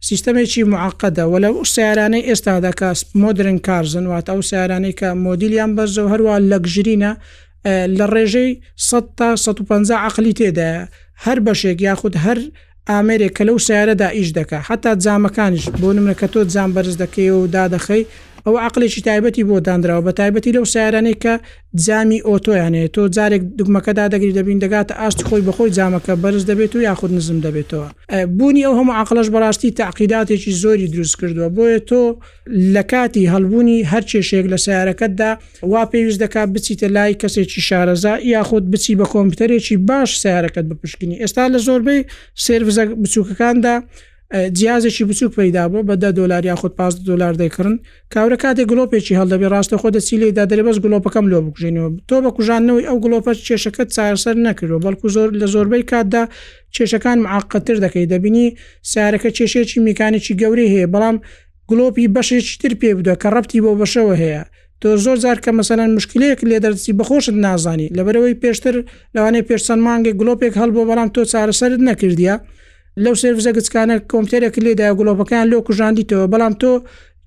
سیستەمێکی 0.10 0.64
معقدە 0.74 1.20
و 1.32 1.36
لە 1.44 1.50
سیارانەی 1.74 2.28
ئێستادەکە 2.30 2.90
مدرن 3.24 3.58
کارزن 3.68 4.06
وات 4.12 4.28
ئەو 4.32 4.40
سیارانەی 4.52 4.96
کە 5.00 5.10
مۆدیلیان 5.26 5.72
بەرزە 5.78 6.02
و 6.04 6.08
هەروە 6.14 6.36
لەگژرینە 6.52 7.12
لە 7.98 8.06
ڕێژەی 8.14 8.52
100 8.88 9.04
تا 9.18 9.30
150 9.36 9.98
عقلی 10.06 10.34
تێدایە 10.40 10.84
هەر 11.26 11.38
بەشێک 11.48 11.78
یاخود 11.88 12.16
هەر 12.26 12.40
ئامرێک 12.90 13.32
کە 13.38 13.44
لەو 13.48 13.58
سیارەدا 13.68 14.08
ئیش 14.18 14.30
دەکە 14.38 14.60
حتا 14.70 14.94
جامەکانیش 15.04 15.66
بۆ 15.82 15.90
نمرە 15.98 16.16
کە 16.22 16.28
تۆ 16.34 16.40
جام 16.54 16.70
بەرز 16.76 16.96
دەکەی 17.04 17.30
و 17.36 17.48
دادەخەی 17.56 18.04
ئەو 18.48 18.58
عقلێکی 18.68 19.02
تایبەتی 19.08 19.44
بۆ 19.50 19.58
دانراوە 19.68 20.04
بە 20.08 20.12
تایبەتی 20.20 20.52
لەو 20.56 20.66
سیارانەی 20.74 21.18
کە 21.24 21.34
جامی 21.86 22.20
ئۆتۆیانێت 22.28 22.90
تۆ 22.96 23.02
جارێک 23.16 23.44
دگمەکەدا 23.60 24.06
دەگری 24.14 24.34
دەبین 24.40 24.60
دەگاتە 24.64 24.94
ئاست 25.02 25.20
خۆی 25.28 25.42
بەخۆی 25.48 25.72
جامەکە 25.78 26.14
بەرز 26.24 26.44
دەبێت 26.50 26.72
و 26.76 26.80
یاخود 26.88 27.12
نزم 27.18 27.40
دەبێتەوە 27.46 27.88
بوونی 28.38 28.66
ئەو 28.68 28.74
هەموو 28.80 28.96
عقلش 29.02 29.28
بەڕاستی 29.36 29.70
تاقیداتێکی 29.82 30.52
زۆری 30.64 30.88
دروست 30.94 31.16
کردووە 31.20 31.48
بۆیە 31.58 31.80
تۆ 31.90 32.02
لە 32.76 32.82
کاتی 32.92 33.24
هەلبوونی 33.34 33.80
هەر 33.92 34.04
کێشێک 34.12 34.46
لە 34.54 34.58
سیارەکەتدا 34.66 35.32
وا 35.72 35.84
پێویست 35.92 36.20
دەکا 36.24 36.44
بچیتە 36.54 36.88
لای 36.96 37.14
کەسێکی 37.22 37.62
شارەزا 37.68 38.14
یاخود 38.36 38.64
بچی 38.72 38.94
بە 39.00 39.06
کۆمپیوتەرێکی 39.14 39.76
باش 39.90 40.10
سیارەکەت 40.24 40.66
بپشکنی 40.70 41.16
ئێستا 41.22 41.44
لە 41.54 41.60
زۆربەی 41.68 42.02
سێرزە 42.46 42.84
بچووکەکاندا 43.04 43.76
جیازێکی 44.52 45.04
بچوک 45.10 45.32
پیدا 45.36 45.64
بوو 45.72 45.88
بەدە 45.88 46.10
دلار 46.20 46.46
یا 46.46 46.56
خودود 46.62 46.78
پاس 46.78 46.94
دلار 47.10 47.34
دەکردن 47.42 47.76
کاورە 48.14 48.38
کاتێک 48.44 48.66
گلۆپێکی 48.72 49.14
هەڵدەبی 49.20 49.48
ڕاستە 49.54 49.78
خۆ 49.82 49.88
دەسیلیدا 49.98 50.44
دەرێبەس 50.52 50.78
گلۆپەکەم 50.84 51.26
لۆ 51.32 51.38
بکژینەوە 51.46 51.90
تۆ 52.08 52.16
بە 52.24 52.30
کوژانەوەی 52.36 52.88
ئەو 52.90 52.98
گلۆپە 53.04 53.32
کێشەکەت 53.48 53.90
چاسەر 53.96 54.36
نەکردەوە 54.48 54.80
بەڵکو 54.86 55.08
زۆر 55.16 55.30
لە 55.42 55.48
زۆربەی 55.54 55.84
کاتدا 55.92 56.24
کێشەکان 56.76 57.18
معقتتر 57.26 57.78
دەکەی 57.86 58.08
دەبینی 58.12 58.46
سیارەکە 58.92 59.30
کێشێکی 59.38 59.80
میکانێکی 59.88 60.34
گەورەی 60.42 60.70
هەیە 60.74 60.88
بەڵام 60.94 61.18
گلۆپی 61.70 62.08
بەشێکی 62.16 62.58
تر 62.62 62.74
پێ 62.82 62.90
بدە 63.00 63.14
کە 63.22 63.28
ڕەتی 63.36 63.60
بۆ 63.64 63.72
بەشەوە 63.82 64.14
هەیە 64.24 64.44
تۆ 64.82 64.88
زۆر 65.04 65.18
زار 65.24 65.38
کە 65.44 65.52
مەسەەن 65.60 65.90
مشکلەیەک 65.98 66.40
لێ 66.50 66.58
دەرسی 66.66 66.94
بەخۆشت 67.00 67.34
نازانی 67.46 67.88
لەبەرەوەی 67.98 68.36
پێشتر 68.44 68.76
لەوانەیە 69.16 69.46
پێشسەمانگە 69.50 70.12
گلۆپێک 70.20 70.54
هەڵبوو 70.62 70.86
بەڵام 70.90 71.10
تۆ 71.16 71.22
چارەسەرت 71.32 71.82
نەکردیا. 71.90 72.36
لەو 73.04 73.14
سرزە 73.22 73.52
گچکانە 73.58 73.96
کۆمپیوتەرێک 74.12 74.56
لێدا 74.66 74.88
گلۆپەکان 75.00 75.46
لۆ 75.52 75.58
کوژاندی 75.68 76.06
تەوە 76.10 76.26
بەڵام 76.34 76.54
تۆ 76.62 76.72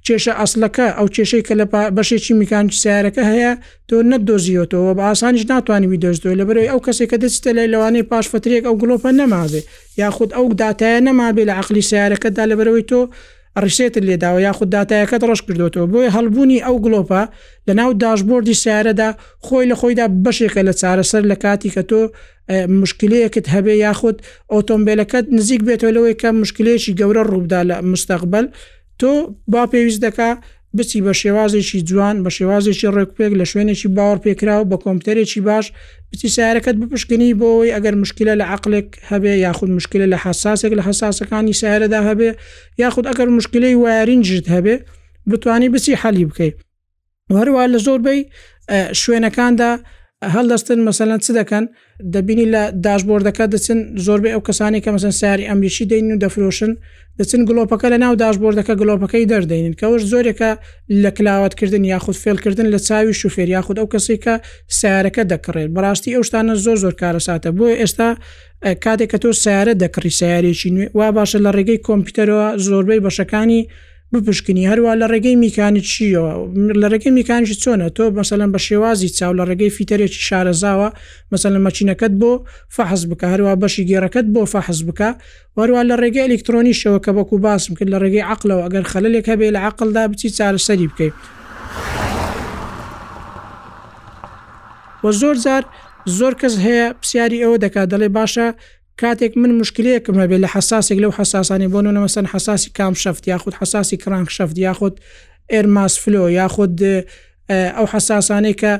کێشە 0.06 0.32
ئەسلەکە 0.40 0.86
ئەو 0.96 1.06
کێشەی 1.14 1.42
کە 1.46 1.54
لە 1.60 1.64
بەشێکی 1.96 2.32
میکانچ 2.40 2.70
سیارەکە 2.82 3.22
هەیە 3.30 3.52
تۆ 3.88 3.96
نەدۆزیەوەەوە 4.10 4.92
بە 4.96 5.02
ئاسانیش 5.08 5.44
ناتوانانی 5.52 5.98
دۆستەوە 6.04 6.34
لە 6.40 6.44
بەرەوەی 6.48 6.70
ئەو 6.72 6.80
کەسێکە 6.86 7.16
دەستە 7.22 7.50
لە 7.58 7.64
لەوانەی 7.72 8.08
پاشفترێک 8.10 8.64
ئەو 8.68 8.74
گلۆپە 8.82 9.10
نەماوێ 9.20 9.60
یاخود 10.02 10.30
ئەو 10.36 10.46
داتایە 10.60 11.00
نەمابێ 11.08 11.42
لە 11.50 11.54
عقلی 11.60 11.84
سیارەکەدا 11.90 12.44
لە 12.50 12.54
بەرەوەی 12.58 12.84
تۆ 12.90 13.00
ڕیشێت 13.64 13.94
لێداوە 14.08 14.40
یاخود 14.48 14.68
دااتایەکەت 14.74 15.22
ڕۆژ 15.28 15.40
کردوەوە 15.46 15.88
بۆی 15.92 16.12
هەڵبوونی 16.16 16.62
ئەو 16.66 16.76
گلۆپە 16.84 17.22
لە 17.66 17.72
ناو 17.78 17.90
داشببردی 18.02 18.60
سیارەدا 18.62 19.08
خۆی 19.46 19.68
لە 19.70 19.76
خۆیدا 19.80 20.06
بەشێکە 20.24 20.60
لە 20.68 20.72
چارەسەر 20.80 21.22
لە 21.30 21.36
کاتی 21.44 21.70
کە 21.74 21.82
تۆ 21.90 22.00
مشکلەیەکت 22.82 23.46
هەبێ 23.54 23.74
یاخود 23.86 24.16
ئۆتۆمبیلەکەت 24.54 25.24
نزیک 25.38 25.60
بێتەوە 25.68 25.92
لەوەی 25.96 26.14
کە 26.20 26.28
مشکلێکی 26.42 26.92
گەورە 27.00 27.22
ڕوودا 27.30 27.60
لە 27.70 27.76
مستەقبل 27.92 28.46
تۆ 29.00 29.10
با 29.52 29.62
پێویست 29.72 30.00
دکا 30.04 30.30
بچی 30.78 31.00
بە 31.04 31.12
شێوازێکی 31.22 31.80
جوان 31.88 32.16
بە 32.24 32.30
شێوازێکی 32.36 32.88
ڕێکپێک 32.96 33.32
لە 33.40 33.44
شوێنێکی 33.50 33.88
باوەڕ 33.96 34.18
پێکرا 34.24 34.54
و 34.60 34.68
بە 34.70 34.76
کۆمپیوتەرێکی 34.84 35.40
باش 35.48 35.66
بچی 36.10 36.28
سیارەکەت 36.36 36.76
بپشکنی 36.80 37.34
بۆەوەی 37.40 37.74
ئەگەر 37.76 37.94
مشکلە 38.02 38.34
لە 38.40 38.44
عقلێک 38.54 38.88
هەبێ 39.10 39.32
یاخود 39.44 39.70
مشکلە 39.78 40.06
لە 40.14 40.18
حساسێک 40.24 40.72
لە 40.78 40.82
حساسەکانی 40.88 41.54
سیارەدا 41.60 42.00
هەبێ 42.08 42.30
یاخود 42.82 43.04
ئەگەر 43.10 43.28
مشکلەی 43.38 43.74
وارینجت 43.84 44.46
هەبێ 44.54 44.74
بتانی 45.30 45.68
بچی 45.74 45.94
حەلی 46.02 46.24
بکەیت 46.30 46.56
هەروە 47.36 47.62
لە 47.72 47.78
زۆربەی 47.86 48.20
شوێنەکاندا 49.02 49.70
هەڵدەستن 50.34 50.78
مەسەلەن 50.88 51.18
چ 51.24 51.26
دەکەن 51.40 51.64
دەبینی 52.14 52.46
لە 52.54 52.62
داشبۆردەکە 52.86 53.44
دەچن 53.54 53.78
زۆربەی 54.06 54.32
ئەو 54.34 54.42
کەسانی 54.48 54.80
کە 54.84 54.90
مەسن 54.94 55.12
ساری 55.20 55.44
ئەمریشی 55.50 55.84
دەین 55.92 56.12
و 56.14 56.18
دەفرۆشن 56.24 56.72
دەچن 57.18 57.40
گلۆپەکە 57.48 57.86
لە 57.92 57.98
ناو 58.04 58.14
داشبۆردەکە 58.22 58.74
گلۆپەکەی 58.80 59.24
دەردەین 59.32 59.74
کەەوەش 59.80 60.02
زۆرێکە 60.12 60.50
لە 61.02 61.10
کلااوتکردن 61.16 61.84
یاخود 61.92 62.16
فێلکردن 62.22 62.66
لە 62.74 62.78
چاوی 62.86 63.14
شوفێر 63.20 63.48
یاخود 63.56 63.76
ئەو 63.80 63.86
کەسی 63.92 64.16
کە 64.24 64.32
سیارەکە 64.78 65.22
دەکڕێت 65.30 65.70
بەڕاستی 65.74 66.10
ئەو 66.16 66.22
شتانە 66.28 66.54
زۆر 66.64 66.76
زۆر 66.82 66.94
کارە 67.00 67.20
ساتە 67.28 67.50
بۆ 67.58 67.66
ئێستا 67.80 68.08
کاتێک 68.84 69.08
کە 69.12 69.18
تۆ 69.22 69.28
سیارە 69.44 69.72
دەکڕی 69.82 70.12
سیارێکی 70.18 70.70
نوێ 70.74 70.86
وا 70.98 71.08
باشە 71.16 71.38
لە 71.44 71.50
ڕێگەی 71.56 71.78
کۆمپیوتەرەوە 71.86 72.46
زۆربەی 72.66 73.00
بەشەکانی 73.04 73.60
بپشکنی 74.14 74.64
هەروە 74.72 74.92
لە 75.00 75.06
ڕێگەی 75.12 75.36
میکانی 75.44 75.82
چیەوە 75.90 76.32
لە 76.82 76.86
ڕێگەی 76.92 77.12
میکانشی 77.18 77.56
چۆنە 77.62 77.86
تۆ 77.96 78.04
مەسەلەن 78.18 78.50
بە 78.54 78.60
شێوازی 78.66 79.08
چاو 79.18 79.32
لە 79.38 79.44
ڕێگەی 79.50 79.70
فیتەرێکی 79.76 80.22
شارەزاوە 80.28 80.88
مەسەل 81.32 81.54
مەچینەکەت 81.66 82.12
بۆ 82.20 82.32
فەحز 82.76 83.02
بکە 83.10 83.26
هەروە 83.32 83.52
بەشی 83.62 83.84
گێڕەکەت 83.90 84.26
بۆ 84.34 84.42
فەحز 84.52 84.80
بکە 84.88 85.10
وەروە 85.56 85.82
لە 85.90 85.94
ڕێگەی 86.02 86.24
ئەلکترۆنی 86.26 86.74
شەوە 86.80 86.98
کە 87.04 87.10
بەکو 87.18 87.36
باسم 87.46 87.72
کرد 87.78 87.90
لە 87.94 87.98
ڕێگەی 88.04 88.24
عقلەوە 88.32 88.62
ئەگەر 88.66 88.84
خەلەلێک 88.92 89.26
هەبێ 89.32 89.48
لە 89.56 89.60
عقلدا 89.68 90.02
بچی 90.10 90.28
چارەسەری 90.38 90.86
بکەیت 90.92 91.16
وە 95.04 95.10
زۆر 95.20 95.36
زار 95.44 95.62
زۆر 96.18 96.34
کەس 96.40 96.54
هەیە 96.66 96.84
پرسیاری 97.00 97.38
ئەوە 97.44 97.56
دەکات 97.64 97.88
دەڵێ 97.92 98.08
باشە 98.16 98.46
کاتێک 99.00 99.32
من 99.42 99.50
مشکلەیەکم 99.62 100.14
هەبێت 100.22 100.40
لە 100.44 100.48
حساسێک 100.54 100.98
لەو 101.04 101.12
حساسانی 101.20 101.68
بۆ 101.72 101.78
نەوەسەن 101.96 102.26
حساسی 102.34 102.70
کام 102.78 102.94
شەفت 103.02 103.22
یاخود 103.32 103.54
حساسی 103.60 103.96
کرانک 104.02 104.28
شەفت 104.36 104.56
یاخود 104.66 104.94
ئێرماس 105.52 105.92
فلۆ 106.02 106.24
یاخود 106.40 106.74
ئەو 107.76 107.86
حساسانەی 107.94 108.54
کە 108.60 108.70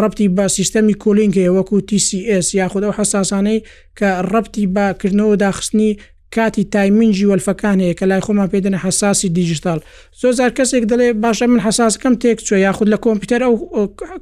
ڕپتی 0.00 0.26
بە 0.36 0.44
سیستەمی 0.56 0.94
کۆلینکە 1.04 1.44
وەکو 1.56 1.76
TCS 1.88 2.46
یاخود 2.60 2.82
ئەو 2.86 2.92
حساسانەی 3.00 3.58
کە 3.98 4.08
ڕپتی 4.32 4.64
باکردنەوە 4.76 5.36
داخستنی 5.44 5.90
کاتی 6.34 6.64
تایمنجی 6.74 7.26
وەلفەکان 7.30 7.78
هەیە 7.82 7.94
کە 7.98 8.02
لای 8.10 8.20
خۆمان 8.26 8.48
پێدەنە 8.52 8.76
حساسی 8.86 9.28
دیجیتال 9.38 9.78
زۆزار 10.22 10.50
کەسێک 10.58 10.84
دەڵێ 10.90 11.08
باشە 11.24 11.46
من 11.52 11.60
حساسەکەم 11.66 12.14
تێک 12.22 12.38
چۆ 12.46 12.54
یاخود 12.66 12.88
لە 12.94 12.98
کۆمپیوتەر 13.04 13.40
ئەو 13.44 13.54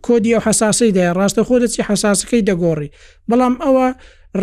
کۆدی 0.06 0.34
ئەو 0.34 0.42
حساسی 0.48 0.92
دەیە 0.96 1.12
ڕاستە 1.18 1.42
خۆ 1.46 1.54
دەچی 1.62 1.80
حساسەکەی 1.90 2.42
دەگۆڕی 2.48 2.88
بەڵام 3.28 3.54
ئەوە 3.64 3.86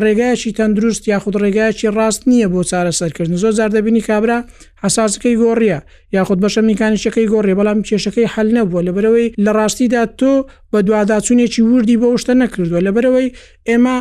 ڕێگایشی 0.03 0.51
تەندروست 0.57 1.03
یاخود 1.11 1.35
ڕێگایکی 1.43 1.87
ڕاست 1.97 2.21
نییە 2.29 2.47
بۆ 2.53 2.61
چارە 2.69 2.91
سەرکردن 2.99 3.35
زۆر 3.43 3.53
زاردەبینی 3.59 4.01
کابرا 4.09 4.37
حساسەکەی 4.83 5.35
گۆڕیە 5.43 5.79
یاخود 6.17 6.39
بەشە 6.43 6.61
میکانیشەکەی 6.69 7.27
گۆڕی 7.33 7.57
بەڵام 7.59 7.79
کێشەکەی 7.87 8.27
هەل 8.33 8.47
نەبووە 8.57 8.81
لە 8.87 8.91
بەرەوەی 8.95 9.27
لە 9.45 9.51
ڕاستیدا 9.57 10.03
تۆ 10.19 10.33
بە 10.71 10.79
دوواداچونێکی 10.87 11.61
وردی 11.73 11.97
بە 12.01 12.07
شتە 12.21 12.33
نەکردووە 12.43 12.79
لە 12.87 12.91
بەرەوەی 12.95 13.29
ئێمە 13.69 13.97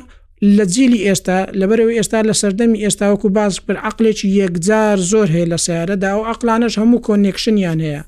لە 0.56 0.64
جیلی 0.74 1.00
ئێستا 1.06 1.38
لەبەرەوەی 1.60 1.96
ئێستا 1.98 2.18
لە 2.28 2.34
سەردەمی 2.40 2.82
ئێستاوەکو 2.84 3.28
باز 3.36 3.52
پر 3.66 3.76
عقلێکی 3.88 4.28
یەکجار 4.42 4.96
زۆر 5.12 5.28
هەیە 5.34 5.46
لە 5.52 5.58
سیارەدا 5.66 6.10
و 6.18 6.26
عقلانش 6.32 6.74
هەموو 6.80 7.04
کۆنێکشنیان 7.06 7.78
هەیە 7.86 8.02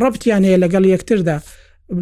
ڕبتیان 0.00 0.42
هەیە 0.46 0.58
لەگەڵ 0.62 0.84
یەکتردا 0.94 1.36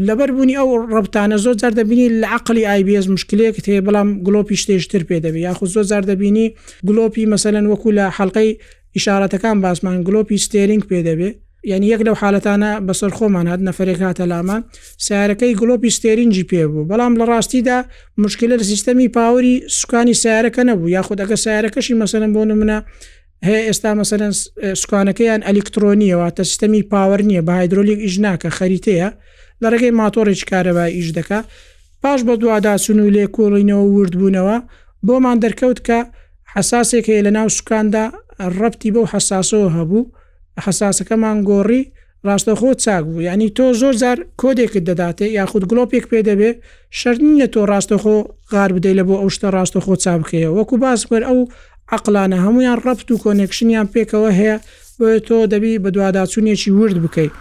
لەبەر 0.08 0.30
بوونی 0.36 0.54
ئەو 0.56 0.68
ڕبتانە 0.94 1.36
زۆر 1.44 1.54
جار 1.60 1.72
دەبینی 1.72 2.08
لە 2.22 2.26
عقلی 2.34 2.64
آیBS 2.74 3.06
مشکلەیەکت 3.14 3.64
هەیە 3.68 3.82
بەڵام 3.86 4.08
گلۆپی 4.26 4.56
شتێشتر 4.62 5.02
پێ 5.08 5.16
دەبی 5.24 5.40
یاخود 5.46 5.68
زۆر 5.74 5.84
جار 5.90 6.02
دەبینی 6.10 6.46
گلۆپی 6.88 7.26
مەسەن 7.32 7.64
وەکو 7.72 7.90
لە 7.98 8.06
حلقەی 8.18 8.50
ئشارەتەکان 8.96 9.56
باسمان 9.62 9.96
گلۆپی 10.06 10.38
ستێرینگ 10.46 10.82
پێ 10.90 10.98
دەبێت 11.08 11.34
یعنی 11.70 11.86
یەک 11.92 12.00
لەو 12.06 12.14
حالەتانە 12.22 12.70
بەسەر 12.86 13.10
خۆمان 13.16 13.46
هاات 13.50 13.60
نەفرێک 13.68 13.98
هاتە 14.06 14.20
لامان 14.30 14.62
سیارەکەی 15.06 15.52
گلۆپی 15.60 15.90
ستێرینجی 15.96 16.44
پێبوو 16.52 16.88
بەڵام 16.90 17.12
لە 17.20 17.24
ڕاستیدا 17.30 17.78
مشکلە 18.24 18.54
لە 18.60 18.64
سیستەمی 18.72 19.08
پاوەری 19.16 19.52
سوکانی 19.78 20.14
سیارەکە 20.22 20.62
نەبوو 20.70 20.88
یاخود 20.96 21.18
ئەگە 21.22 21.36
سیارەکەشی 21.44 21.94
مەسەرم 22.02 22.30
بۆ 22.34 22.42
نمونە 22.50 22.78
هەیە 23.46 23.62
ئێستا 23.68 23.90
مەسەرەن 24.00 24.32
سوکانەکەیان 24.82 25.40
ئەلکترۆنیەوە 25.48 26.26
تە 26.36 26.42
سیستەمی 26.50 26.82
پاوەڕ 26.92 27.20
نییە 27.28 27.42
بە 27.46 27.52
هایدرۆلیک 27.58 27.98
ئیژناکە 28.06 28.50
خەریتەیە 28.58 29.08
لە 29.62 29.68
ڕێگەی 29.72 29.96
ماتۆڕێک 30.00 30.42
کارەوە 30.50 30.84
ئیش 30.96 31.08
دەکە 31.16 31.40
پاش 32.02 32.20
بە 32.26 32.34
دووادا 32.40 32.74
سون 32.84 32.98
و 33.06 33.10
لێ 33.16 33.24
کۆڵینەوە 33.36 33.84
ورد 33.96 34.14
بوونەوە 34.20 34.56
بۆمان 35.06 35.36
دەرکەوت 35.44 35.78
کە 35.86 35.98
حساسێک 36.54 37.06
لە 37.26 37.30
ناو 37.36 37.48
سوکاندا 37.56 38.04
ڕەتی 38.58 38.90
بەو 38.94 39.04
حساسەوە 39.12 39.68
هەبوو 39.76 40.08
حساسەکەمان 40.64 41.36
گۆڕی 41.48 41.82
ڕاستەخۆ 42.26 42.70
چاک 42.84 43.02
بوو 43.08 43.20
ینی 43.28 43.48
تۆ 43.56 43.66
زۆر 43.80 43.94
زار 44.02 44.18
کۆدێکت 44.40 44.82
دەداتێ 44.88 45.26
یاخود 45.38 45.62
گلۆپێک 45.70 46.04
پێ 46.10 46.20
دەبێ 46.28 46.50
شەرنی 46.98 47.34
لە 47.40 47.46
تۆ 47.54 47.60
ڕاستەخۆ 47.70 48.16
غار 48.52 48.70
بدەی 48.76 48.94
لە 49.00 49.04
بۆ 49.08 49.14
ئەو 49.20 49.30
شتە 49.34 49.48
ڕاستەخۆ 49.56 49.94
چابکەیە 50.04 50.50
وەکو 50.56 50.74
باس 50.84 51.00
بەر 51.10 51.22
ئەو 51.28 51.38
عقلانە 51.96 52.38
هەمویان 52.44 52.78
ڕەفت 52.84 53.08
و 53.10 53.20
کۆنێکشنیان 53.24 53.86
پێکەوە 53.94 54.30
هەیە 54.38 54.56
بۆ 54.98 55.08
تۆ 55.26 55.36
دەبی 55.52 55.74
بە 55.82 55.88
دوواداچونێکی 55.94 56.70
ورد 56.78 56.96
بکەیت 57.04 57.32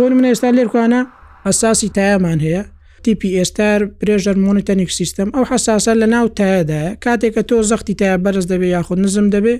بۆ 0.00 0.06
من 0.18 0.24
ئێستا 0.30 0.50
لێرکوانە 0.56 1.00
ئەساسی 1.46 1.88
تایامان 1.96 2.38
هەیە 2.46 2.62
تیپی 3.04 3.28
ئێستار 3.38 3.80
پرێژەر 3.98 4.36
مۆنیتەنیک 4.44 4.90
سیستم 4.98 5.28
ئەو 5.36 5.44
حساسە 5.50 5.92
لە 6.00 6.06
ناو 6.14 6.26
تایداە 6.38 6.84
کاتێککە 7.04 7.42
تۆ 7.48 7.56
زەختی 7.70 7.94
تای 8.00 8.14
بەرز 8.24 8.44
دەبێ 8.52 8.66
یاخود 8.76 8.98
نزم 9.04 9.26
دەبێ 9.34 9.54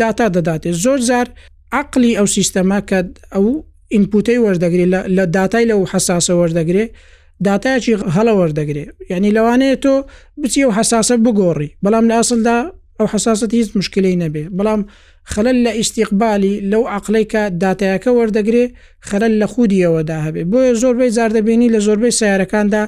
داتا 0.00 0.26
دەداتێ 0.36 0.70
زۆر 0.84 1.00
زار 1.08 1.26
عقلی 1.80 2.12
ئەو 2.18 2.26
سیستەما 2.36 2.78
کە 2.88 2.98
ئەو 3.34 3.46
ئینپوتەی 3.94 4.38
وەردەگری 4.46 4.86
لە 5.16 5.24
دااتای 5.36 5.64
لەو 5.70 5.80
حساسە 5.92 6.32
وەردەگرێ 6.40 6.84
دااتایکی 7.46 7.94
هەڵە 8.16 8.32
وەردەگرێ 8.40 8.84
یعنی 9.12 9.30
لەوانەیە 9.36 9.76
تۆ 9.84 9.92
بچی 10.42 10.64
و 10.64 10.70
حساسە 10.78 11.14
بگۆڕی 11.24 11.68
بەڵام 11.84 12.04
لە 12.10 12.14
ئەاصلدا 12.18 12.56
ئەو 12.98 13.06
حساسەت 13.14 13.50
هیچ 13.58 13.68
مشکلی 13.80 14.12
نەبێ 14.22 14.44
بەڵام 14.58 14.80
خەلل 15.32 15.58
لە 15.66 15.72
ئیسیقبالی 15.78 16.54
لەو 16.70 16.82
عقلیکە 16.96 17.42
دااتایەکە 17.62 18.10
وەردەگرێ 18.18 18.64
خەلل 19.08 19.34
لە 19.42 19.46
خودیەوەدا 19.52 20.18
هەبێ 20.26 20.42
بۆیە 20.50 20.74
زۆربەی 20.82 21.10
زاردەبینی 21.16 21.68
لە 21.74 21.80
زۆربەی 21.86 22.14
سیارەکاندا 22.20 22.82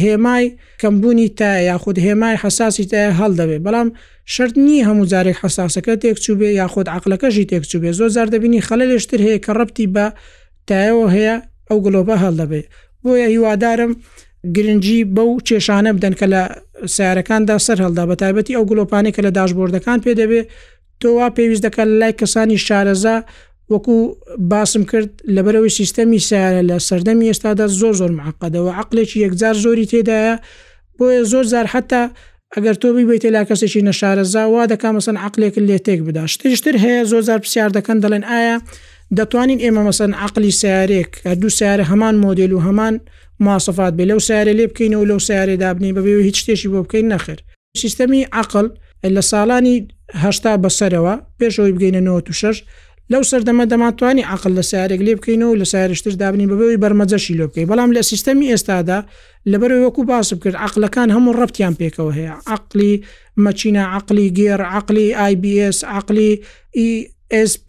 هێمای 0.00 0.46
کەمبوونی 0.82 1.28
تا 1.38 1.50
یاخود 1.70 1.98
هێمای 2.06 2.36
حساسی 2.42 2.84
تا 2.92 3.00
هەڵدەبێ 3.20 3.58
بەڵام 3.66 3.88
شرت 4.34 4.54
نی 4.64 4.84
هەموو 4.88 5.06
جارێک 5.12 5.36
حساسەکە 5.44 5.94
تێکچوبێ 6.02 6.50
یاخود 6.62 6.86
عقلەکەشی 6.96 7.44
تێکچوبێ 7.50 7.90
زۆر 7.98 8.10
زاردەبینی 8.16 8.60
خەلە 8.68 8.84
لێشتر 8.90 9.20
هەیە 9.26 9.38
کە 9.44 9.52
ڕپتی 9.58 9.86
بە 9.94 10.04
تایەوە 10.68 11.06
هەیە 11.16 11.36
ئەو 11.70 11.78
گلۆبە 11.84 12.14
هەڵدەبێ 12.24 12.62
بۆیە 13.02 13.26
هیوادارم 13.34 13.92
گرنگجی 14.56 14.98
بەو 15.16 15.30
کێشانە 15.48 15.90
بدەن 15.96 16.14
کە 16.20 16.26
لە 16.32 16.42
سیارەکاندا 16.94 17.56
سەر 17.66 17.78
هەڵدا 17.84 18.04
بە 18.10 18.14
تایبەتی 18.22 18.54
ئەو 18.56 18.64
گلۆپانی 18.70 19.12
کە 19.16 19.20
لە 19.26 19.30
داشبۆردەکان 19.38 19.98
پێدەبێ 20.04 20.40
تۆوا 21.02 21.28
پێویست 21.36 21.60
دەکات 21.66 21.86
لە 21.92 21.96
لای 22.00 22.14
کەسانی 22.20 22.58
شارەزا 22.66 23.16
وەکو 23.72 23.96
باسم 24.50 24.82
کرد 24.90 25.10
لەبەرەوەی 25.34 25.74
سیستەمی 25.78 26.20
سیارە 26.28 26.62
لە 26.68 26.76
سەردەمی 26.88 27.26
ئێستادا 27.30 27.66
زۆر 27.80 27.94
زۆر 28.00 28.12
معقدەوە 28.20 28.72
عقلێکی 28.82 29.18
یەکجار 29.24 29.54
زۆری 29.64 29.86
تێدایە 29.92 30.34
بۆیە 30.98 31.22
زۆر 31.32 31.44
زار 31.52 31.66
حتا 31.74 32.02
ئەگەر 32.56 32.74
تۆ 32.80 32.86
بیبیت 32.96 33.24
لا 33.36 33.42
کەسێکی 33.48 33.82
نەشارەزا 33.88 34.42
وا 34.54 34.62
دەکا 34.72 34.90
مەسن 34.96 35.16
عقلێک 35.26 35.54
لێ 35.68 35.78
تێک 35.86 36.00
بدا 36.06 36.24
شتشتر 36.32 36.74
هەیە 36.84 37.02
زۆر 37.10 37.22
زار 37.28 37.38
پرسیار 37.44 37.70
دەکەن 37.78 37.98
دەڵێن 38.04 38.24
ئایا 38.30 38.56
دەتوانین 39.18 39.58
ئێمە 39.64 39.82
مەسن 39.88 40.12
عقلی 40.26 40.52
سیارێک 40.60 41.10
دوو 41.40 41.50
سیارە 41.58 41.84
هەمان 41.90 42.14
مۆدل 42.24 42.52
و 42.54 42.60
هەمان 42.66 42.94
ماسەفات 43.46 43.92
بێ 43.98 44.04
لەو 44.10 44.20
سیارە 44.28 44.52
لێ 44.58 44.64
بکەینەوە 44.70 45.04
لەو 45.10 45.18
سیارێ 45.28 45.56
دابنی 45.62 45.92
بەبێ 45.96 46.10
هیچ 46.28 46.36
شتێکی 46.42 46.68
بۆ 46.72 46.78
بکەین 46.84 47.06
نەخر 47.14 47.38
سیستەمی 47.82 48.22
عقل 48.42 48.66
لە 49.16 49.22
ساڵانی 49.30 49.76
هەشتا 50.24 50.52
بەسەرەوە 50.64 51.14
پێشەوەی 51.38 51.72
بگەینە 51.76 52.00
96 52.06 52.56
لەو 53.12 53.22
سەردەمە 53.30 53.64
دەماتوانی 53.72 54.24
عقل 54.34 54.50
لە 54.58 54.62
سیارێک 54.70 55.00
لێ 55.06 55.12
بکەینەوە 55.18 55.58
لە 55.60 55.62
سارشتر 55.72 56.12
دابنی 56.22 56.46
بەبەوەی 56.50 56.80
بەرمەجەشی 56.84 57.34
لۆ 57.40 57.44
بکەی 57.50 57.66
بەڵام 57.70 57.90
لە 57.96 58.02
سیستەمی 58.10 58.48
ئێستادا 58.52 58.98
لەبەر 59.52 59.72
وەکو 59.84 60.02
باسب 60.10 60.38
کرد 60.42 60.56
عقلەکان 60.66 61.08
هەموو 61.16 61.36
ڕفتیان 61.40 61.74
پێکەوە 61.80 62.12
هەیە 62.18 62.34
عقلی 62.54 62.92
مەچینە 63.44 63.82
عقلی 63.96 64.26
گێر 64.38 64.60
عقلی 64.78 65.08
آیBS 65.26 65.76
عقلی 65.98 66.30
ESP 67.42 67.68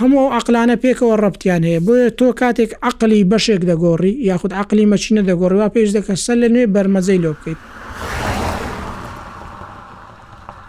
هەموو 0.00 0.32
عقلانە 0.38 0.76
پێکەوە 0.84 1.14
ڕپتیان 1.24 1.62
هەیە 1.68 1.80
بۆ 1.86 1.96
تۆ 2.18 2.26
کاتێک 2.40 2.70
عقلی 2.88 3.20
بەشێک 3.32 3.62
دەگۆڕی 3.70 4.12
یاخود 4.30 4.52
عقلی 4.62 4.84
مەچینە 4.92 5.22
دەگۆڕیوا 5.28 5.68
پێش 5.74 5.88
دەکە 5.96 6.14
سەر 6.24 6.36
لە 6.42 6.48
نوێ 6.54 6.66
بەرمەزەی 6.74 7.22
لۆ 7.24 7.30
بکەیت 7.36 7.60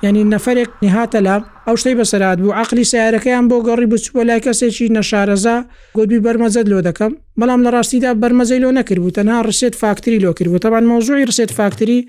ینی 0.06 0.24
نەفرێک 0.36 0.70
نهاتە 0.86 1.20
لە 1.28 1.36
ئەو 1.68 1.76
شتەی 1.82 1.96
بەسەرات 2.00 2.38
بوو 2.44 2.54
عقلی 2.64 2.86
سیارەکەیان 2.92 3.46
بۆ 3.50 3.58
گەڕی 3.68 3.88
بچوە 3.94 4.22
لای 4.30 4.42
کەسێکی 4.46 4.88
نەشارەزا 4.98 5.58
گۆبی 5.98 6.24
بەرمەزت 6.26 6.68
لۆ 6.72 6.80
دەکەم 6.88 7.12
بەڵام 7.40 7.62
لە 7.66 7.70
ڕاستیدا 7.76 8.12
بەرمەزەی 8.22 8.60
لۆ 8.64 8.70
نەکردبوو 8.80 9.16
تەنها 9.18 9.40
ڕسێت 9.50 9.74
فاکتری 9.82 10.20
لۆ 10.24 10.30
کردبوو 10.38 10.64
تەبان 10.64 10.86
مۆزوعی 10.92 11.26
ڕسێت 11.30 11.52
فاکتری 11.60 12.00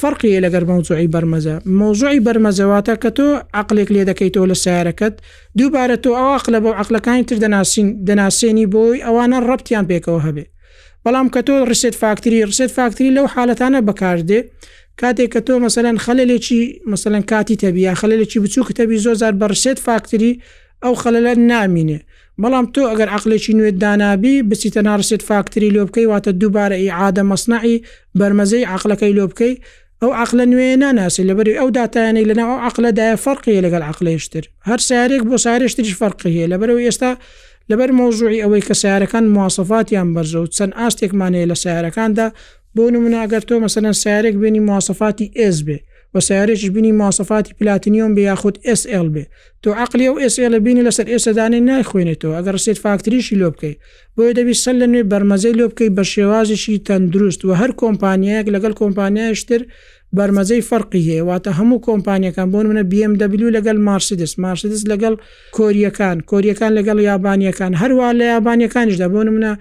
فەرقیە 0.00 0.38
لەگەر 0.46 0.64
مەوزوعی 0.70 1.08
بەرمەزە 1.14 1.54
مۆزوعی 1.80 2.20
بەرمەزەواتە 2.26 2.94
کە 3.02 3.10
تۆ 3.16 3.28
عقلێک 3.60 3.88
لێ 3.94 4.02
دەکەیتەوە 4.10 4.46
لە 4.52 4.56
سیارەکەت 4.64 5.14
دووبارە 5.58 5.96
تۆ 6.04 6.10
ئەو 6.18 6.28
عقلە 6.38 6.58
بە 6.64 6.70
عقلەکانی 6.82 7.24
تر 7.28 7.36
دەناسین 7.44 7.88
دەناسێنی 8.08 8.66
بۆی 8.74 9.02
ئەوانە 9.06 9.38
ڕپتیان 9.50 9.84
پێکەوە 9.90 10.20
هەبێ 10.26 10.44
بەڵام 11.04 11.28
کە 11.34 11.40
تۆ 11.46 11.54
ڕسێت 11.70 11.94
فاکتری 12.02 12.46
ڕسێت 12.50 12.70
فاکتری 12.78 13.14
لەو 13.16 13.26
حالەتانە 13.34 13.80
بەکاردێ 13.88 14.40
کاتێک 15.02 15.28
کە 15.34 15.40
تۆ 15.46 15.54
مەسەلەن 15.66 15.96
خەلێکی 16.04 16.62
مەسەلەن 16.90 17.24
کاتی 17.30 17.56
تەبی 17.62 17.84
خەلێکی 18.00 18.38
بچووکە 18.44 18.72
تەبی 18.78 18.98
زۆزار 19.06 19.32
بەرسێت 19.40 19.78
فاکتری 19.86 20.32
ئەو 20.84 20.94
خەلەلە 21.02 21.32
نامینێ 21.50 21.98
بەڵام 22.42 22.66
تۆ 22.74 22.80
ئەگەر 22.90 23.08
عقلێکی 23.16 23.54
نوێت 23.58 23.76
دانابی 23.84 24.34
بچیتە 24.50 24.80
نارسێت 24.88 25.22
فاکتری 25.28 25.70
لۆ 25.76 25.82
بکەی 25.88 26.06
واتە 26.12 26.30
دووبارە 26.40 26.76
ئی 26.82 26.90
عادە 27.00 27.22
مەسنعی 27.30 27.76
بەرمەزەی 28.18 28.64
عقلەکەی 28.76 29.12
لۆ 29.18 29.24
بکەی 29.30 29.54
ئەو 30.02 30.10
عقلە 30.22 30.44
نوێ 30.52 30.68
ناناسی 30.82 31.22
لەبەری 31.30 31.56
ئەو 31.60 31.68
داتایانەی 31.78 32.28
لەناو 32.30 32.52
عقلەدای 32.68 33.16
فەرقیە 33.24 33.60
لەگەڵ 33.66 33.82
عقلەیشتر 33.92 34.44
هەر 34.68 34.80
سارێک 34.88 35.22
بۆ 35.28 35.36
سارێشتریش 35.46 35.94
فەرقیە 36.00 36.44
لەبەرەوە 36.52 36.82
ئێستا 36.88 37.12
لەبەر 37.70 37.90
مۆزوعی 38.00 38.42
ئەوەی 38.44 38.62
کە 38.68 38.74
سیارەکان 38.82 39.24
مواسەفاتیان 39.34 40.08
بەرزە 40.14 40.38
و 40.42 40.46
چەند 40.56 40.72
ئاستێکمانەیە 40.80 41.46
لە 41.50 41.56
سیارەکاندا 41.62 42.26
بۆ 42.76 42.82
نموناگەر 42.94 43.42
تۆ 43.48 43.54
مەسەەن 43.64 43.92
سیارێک 44.02 44.34
بینی 44.42 44.60
مواسەفاتی 44.68 45.26
ئس 45.42 45.58
بێ 45.66 45.78
بە 46.14 46.20
سیارێکی 46.28 46.70
بینی 46.74 46.92
مواسەفاتی 47.00 47.52
پلاتنیۆم 47.58 48.10
بە 48.16 48.20
یاخود 48.28 48.54
SL 48.80 49.08
بێ 49.14 49.24
تۆ 49.62 49.68
عقلی 49.84 50.08
و 50.08 50.14
SL 50.34 50.54
بینی 50.66 50.82
لەسەر 50.88 51.06
ئێسەدانەی 51.12 51.62
نایخوێنێتەوە 51.68 52.34
ئەگەر 52.38 52.56
سێت 52.64 52.78
فاکتریشی 52.84 53.36
لۆ 53.40 53.48
بکەی 53.54 53.74
بۆیە 54.16 54.32
دەبی 54.38 54.54
سەر 54.62 54.74
لە 54.82 54.86
نوێ 54.92 55.02
بەرمەزەی 55.12 55.54
لۆ 55.60 55.64
بکەی 55.70 55.90
بە 55.96 56.02
شێوازیشی 56.12 56.76
تەندروست 56.86 57.40
و 57.44 57.50
هەر 57.60 57.70
کۆمپانیایەک 57.82 58.46
لەگەڵ 58.54 58.72
کۆمپانیایشتر 58.80 59.60
بەرمەزەی 60.18 60.62
فەرقی 60.70 61.02
هەیە 61.08 61.22
واتە 61.28 61.50
هەموو 61.58 61.82
کۆمپانیەکان 61.88 62.48
بۆ 62.52 62.58
منە 62.70 62.84
BMW 62.90 63.42
لەگەڵ 63.56 63.76
مارسیدس 63.88 64.32
مارسیدس 64.44 64.82
لەگەڵ 64.92 65.14
کۆریەکان 65.56 66.16
کۆریەکان 66.30 66.72
لەگەڵ 66.78 66.98
یابانیەکان 67.10 67.72
هەروە 67.82 68.06
لە 68.18 68.24
یابانیەکانیشدا 68.34 69.06
بۆ 69.14 69.20
منە 69.36 69.52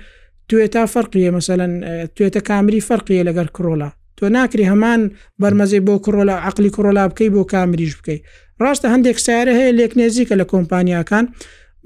توێتا 0.49 0.83
فەرقیە 0.93 1.29
مەمثلەن 1.35 1.73
توێتە 2.15 2.41
کامری 2.49 2.81
فەرقیە 2.87 3.23
لەگەر 3.29 3.47
کرۆلا 3.55 3.89
تۆ 4.17 4.23
ناکری 4.35 4.69
هەمان 4.71 5.01
بەرمەزی 5.41 5.81
بۆ 5.87 5.95
کرۆلا 6.05 6.35
عقلی 6.47 6.69
کرۆلا 6.75 7.03
بکەی 7.11 7.29
بۆ 7.35 7.41
کامریش 7.53 7.93
بکەیت 7.99 8.21
ڕاستە 8.63 8.87
هەندێک 8.93 9.17
سارە 9.25 9.53
هەیە 9.59 9.71
لێک 9.79 9.93
نێزیکە 9.99 10.33
لە 10.41 10.45
کۆمپانیاکان 10.51 11.25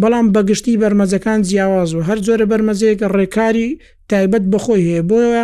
بەڵام 0.01 0.27
بەگشتی 0.35 0.79
بەرمەزەکان 0.81 1.39
جیاواز 1.47 1.89
و 1.93 2.01
هەر 2.07 2.19
جۆرە 2.25 2.45
بەرمەزەیەکە 2.51 3.07
ڕێکاری 3.17 3.67
تایبەت 4.09 4.43
بخۆی 4.53 4.83
هەیە 4.89 5.03
بۆە 5.09 5.43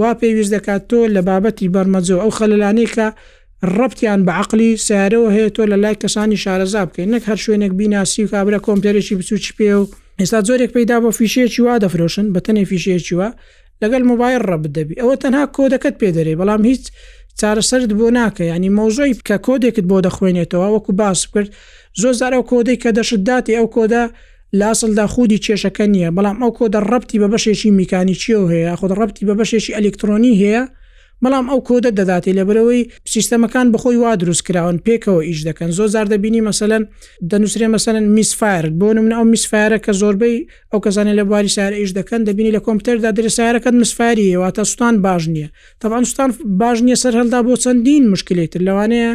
وا 0.00 0.10
پێویست 0.20 0.50
دەکات 0.56 0.82
تۆ 0.90 1.00
لە 1.14 1.20
بابەتی 1.28 1.68
بەرمەزۆ 1.74 2.14
ئەو 2.22 2.30
خەلانێکە 2.38 3.06
ڕپتیان 3.78 4.20
بە 4.26 4.32
عقلی 4.42 4.70
سارەوە 4.86 5.28
هەیە 5.36 5.48
تۆ 5.56 5.62
لە 5.72 5.76
لای 5.82 5.96
کەسانی 6.02 6.38
شارەزا 6.44 6.82
بکەین 6.88 7.10
نەک 7.14 7.22
هەر 7.30 7.38
شوێنێک 7.44 7.72
بیناسی 7.78 8.24
و 8.24 8.28
کابرا 8.32 8.58
کۆمپیارێکی 8.66 9.14
بچوچ 9.18 9.44
پێ 9.56 9.72
و 9.80 9.84
ئێستا 10.20 10.40
زۆرێک 10.48 10.70
پیدا 10.76 10.96
بۆ 11.02 11.10
فیشەیەکی 11.18 11.60
وا 11.66 11.74
دەفرۆشن 11.84 12.26
بە 12.34 12.40
تەنێ 12.46 12.64
فیشەیەکی 12.70 13.14
وە 13.20 13.28
لەگەل 13.82 14.02
مۆبایل 14.10 14.42
ڕەبدەبی 14.50 14.98
ئەوە 15.00 15.14
تەنها 15.22 15.44
کۆدەکەت 15.56 15.94
پێدەێ 16.00 16.34
بەڵام 16.40 16.62
هیچ 16.70 16.84
چارەسرد 17.40 17.90
بۆ 17.98 18.06
ناکە 18.18 18.44
ینی 18.52 18.70
مۆزۆی 18.78 19.14
کە 19.28 19.36
کۆدێکت 19.46 19.84
بۆ 19.90 19.98
دەخوێنێتەوە 20.06 20.68
وەکو 20.74 20.92
باس 21.00 21.20
کرد 21.32 21.48
زۆ 22.00 22.10
زارە 22.20 22.38
کۆدەی 22.50 22.76
کە 22.82 22.90
دەشتداتی 22.96 23.56
ئەو 23.58 23.66
کۆدا 23.76 24.04
لاسلدا 24.60 25.04
خودی 25.14 25.38
کێشەکە 25.44 25.84
نییە 25.92 26.10
بەڵام 26.16 26.36
ئەو 26.42 26.52
کۆدە 26.58 26.78
ڕپتی 26.90 27.16
بە 27.22 27.28
بەشێکی 27.32 27.70
میکانیکیی 27.80 28.36
و 28.42 28.46
هەیە 28.52 28.72
خۆ 28.80 28.86
ڕپتی 29.00 29.22
بە 29.28 29.34
بەشێکی 29.40 29.74
ئەلکترۆنی 29.76 30.34
هەیە 30.42 30.62
بەڵام 31.24 31.46
ئەو 31.50 31.60
کۆدە 31.68 31.90
دەداتی 31.98 32.32
لەبرەوەی 32.38 32.82
سیستەمەکان 33.14 33.66
بخۆی 33.74 33.98
وا 34.02 34.12
دروست 34.22 34.42
کراون 34.46 34.76
پێکەوە 34.86 35.20
ئیش 35.28 35.40
دەکەن 35.48 35.70
زۆ 35.78 35.84
زار 35.94 36.06
دەبینی 36.12 36.42
مەسەەن 36.48 36.82
دەنووسێ 37.30 37.66
مەسەن 37.74 38.04
میسفایر 38.16 38.64
بۆ 38.80 38.86
من 39.06 39.12
ئەو 39.18 39.24
میسفاارە 39.32 39.78
کە 39.84 39.92
زۆربەی 40.00 40.36
ئەو 40.70 40.80
کەزانانی 40.84 41.16
لە 41.20 41.24
بواری 41.28 41.52
سارە 41.56 41.76
ئیش 41.82 41.90
دەکەن 41.98 42.20
دەبینی 42.28 42.54
لە 42.56 42.60
کۆمپیوتەردا 42.66 43.10
درسیارەکەت 43.18 43.74
مسفاریەوە 43.82 44.48
تا 44.56 44.62
سوستان 44.70 44.94
باش 45.06 45.22
نییە 45.34 45.48
تاوان 45.80 46.02
سوستان 46.08 46.30
باش 46.62 46.78
نییە 46.86 46.96
سەر 47.02 47.14
هەلدا 47.20 47.40
بۆ 47.46 47.52
چەندین 47.64 48.04
مشکلێتتر 48.14 48.60
لەوانەیە 48.68 49.10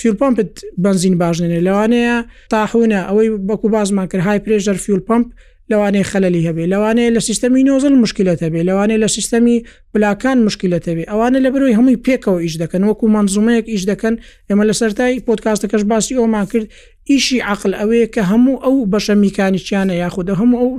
فیلپمپت 0.00 0.50
بنزین 0.84 1.14
باشنێنێ 1.22 1.60
لەوانەیە 1.66 2.16
تاحونە 2.52 3.00
ئەوەی 3.08 3.28
بەکو 3.48 3.66
بازمان 3.74 4.06
کرد 4.10 4.22
های 4.26 4.38
پرێژەر 4.44 4.76
فیلپمپ 4.86 5.26
لەوانەیە 5.72 6.06
خەلەلی 6.12 6.46
هەبێ 6.48 6.64
لەوانەیە 6.72 7.14
لە 7.16 7.20
سیستەمی 7.28 7.64
نۆزل 7.68 7.94
مشکلت 8.04 8.38
هەبێ 8.46 8.62
لەوانەیە 8.68 9.02
لە 9.04 9.08
سیستەمی 9.16 9.56
بلاکان 9.94 10.38
مشکلت 10.46 10.84
هەبێ 10.90 11.04
ئەوانە 11.12 11.38
لە 11.44 11.48
بەروی 11.54 11.74
هەمووی 11.78 11.98
پێکەوە 12.06 12.38
ئیش 12.44 12.54
دەکەن 12.62 12.82
وەکو 12.88 13.06
منزومەیەک 13.14 13.66
ئیش 13.72 13.82
دەکەن 13.90 14.14
ئێمە 14.48 14.64
لە 14.70 14.74
سەرای 14.80 15.22
پۆتکاستەکەش 15.26 15.82
باسی 15.90 16.14
ئەومان 16.20 16.46
کرد 16.52 16.66
ئیشی 17.10 17.38
عقل 17.52 17.70
ئەوەیە 17.80 18.06
کە 18.14 18.22
هەموو 18.30 18.60
ئەو 18.64 18.76
بەشە 18.92 19.14
میکانیچیانە 19.24 19.94
یاخودە 20.02 20.34
هەموو 20.40 20.60
ئەو 20.62 20.72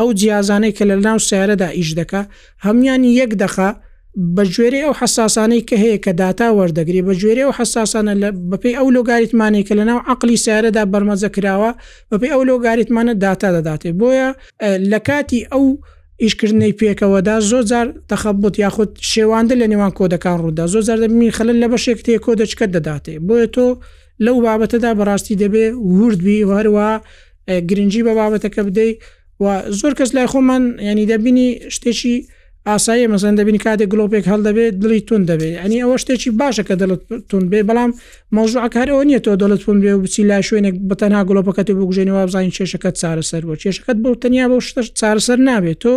ئەو 0.00 0.08
جیازانەی 0.20 0.72
کە 0.76 0.84
لە 0.90 0.96
ناو 1.06 1.18
سیارەدا 1.28 1.68
ئیش 1.78 1.90
دەکە 1.98 2.22
هەمیان 2.66 3.02
یەک 3.20 3.32
دەخە 3.42 3.70
بە 4.36 4.44
ژێری 4.54 4.80
ئەو 4.86 4.94
حساسانەی 5.00 5.62
کە 5.68 5.76
هەیە 5.82 5.98
کە 6.04 6.12
داتا 6.22 6.48
وەردەگری 6.58 7.02
بە 7.08 7.12
ژێری 7.20 7.42
ئەو 7.46 7.52
حساسانە 7.60 8.12
بەپی 8.50 8.72
ئەو 8.78 8.86
لۆگاریتمانی 8.96 9.64
کە 9.68 9.72
لەناو 9.78 10.00
عقلی 10.12 10.36
سیارەدا 10.44 10.82
بەرمەزە 10.92 11.28
کراوە 11.36 11.70
بەپی 12.10 12.30
ئەو 12.34 12.42
لۆگاریتمانە 12.50 13.14
داتا 13.24 13.48
دەداتێ 13.58 13.90
بۆیە 14.00 14.28
لە 14.90 14.98
کاتی 15.08 15.40
ئەو 15.52 15.64
ئیشکردنی 16.22 16.72
پێکەوەدا 16.80 17.34
زۆر 17.50 17.64
جار 17.70 17.86
تەخەبوت 18.10 18.54
یاخود 18.64 18.90
شێواندە 19.12 19.54
لە 19.60 19.66
نێوان 19.72 19.92
کۆدەکان 19.98 20.36
ڕوودا 20.42 20.64
زۆر 20.72 20.82
زار 20.88 20.98
دەمی 21.04 21.30
خەلل 21.36 21.56
لە 21.62 21.68
بەشێک 21.72 21.98
تێ 22.06 22.14
کۆدەچکە 22.24 22.66
دەداتێ 22.74 23.14
بۆیە 23.26 23.46
تۆ 23.54 23.66
لەو 24.24 24.36
بابەتەدا 24.46 24.90
بەڕاستی 24.98 25.34
دەبێ 25.42 25.66
وردبی 26.02 26.38
هەروە 26.58 26.88
گرنگجی 27.68 28.02
بە 28.06 28.12
بابەتەکە 28.18 28.60
بدەیت 28.68 28.96
و 29.42 29.44
زۆر 29.80 29.92
کەس 29.98 30.10
لای 30.16 30.26
خۆمان 30.32 30.62
ینی 30.88 31.06
دەبینی 31.10 31.46
شتێکی 31.74 32.16
ئاسایی 32.70 33.06
مەسند 33.12 33.36
دەبین 33.40 33.56
کاتێک 33.64 33.88
گلۆپێک 33.92 34.24
هەڵ 34.32 34.40
دەبێت 34.48 34.74
دڵی 34.82 35.00
تون 35.08 35.22
دەبێت 35.30 35.54
ئەنی 35.62 35.78
ئەوە 35.82 35.96
شتێکی 36.02 36.30
باشە 36.40 36.62
کە 36.68 36.74
دەڵتتون 36.80 37.44
بێ 37.52 37.60
بەڵام 37.68 37.90
مەوزوعکارەوە 38.36 39.02
نیە 39.08 39.20
تۆ 39.24 39.32
دەڵتتون 39.42 39.76
بێ 39.82 39.92
و 39.96 40.00
بچی 40.04 40.22
لا 40.30 40.38
شوێنێک 40.48 40.76
بەتەنها 40.90 41.22
گلۆپەکەت 41.28 41.68
بگوژێنەوە 41.78 42.22
بزانین 42.28 42.52
چێشەکەت 42.56 42.94
چارەسەر 43.00 43.42
بۆ 43.48 43.54
چێشەکەت 43.62 43.96
بەو 44.04 44.14
تەنیا 44.22 44.46
بەو 44.50 44.60
شتە 44.68 44.80
چارەسەر 45.00 45.38
نابێت 45.48 45.78
تۆ 45.84 45.94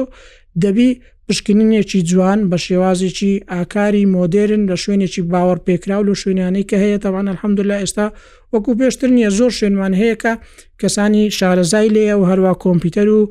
دەبی 0.63 0.89
پشکنینێکی 1.27 1.99
جوان 2.09 2.39
بە 2.51 2.57
شێوازێکی 2.65 3.31
ئاکاری 3.53 4.03
مۆدرن 4.15 4.63
لە 4.71 4.75
شوێنێکی 4.83 5.21
باوەڕ 5.31 5.59
پێکرا 5.67 5.95
و 5.99 6.03
لە 6.09 6.15
شوێنیانەی 6.21 6.65
کە 6.69 6.75
هەیە 6.83 6.97
تاوان 7.03 7.27
الحەمدللا 7.33 7.75
ئێستا 7.81 8.07
وەکو 8.53 8.71
پێشتر 8.79 9.09
نیە 9.17 9.29
زۆر 9.37 9.51
شوێنمان 9.59 9.93
هەیە 10.01 10.15
کە 10.23 10.33
کەسانی 10.81 11.23
شارەزای 11.37 11.87
لێە 11.95 12.13
و 12.19 12.23
هەروە 12.29 12.53
کۆمپیوتەر 12.63 13.07
و 13.17 13.21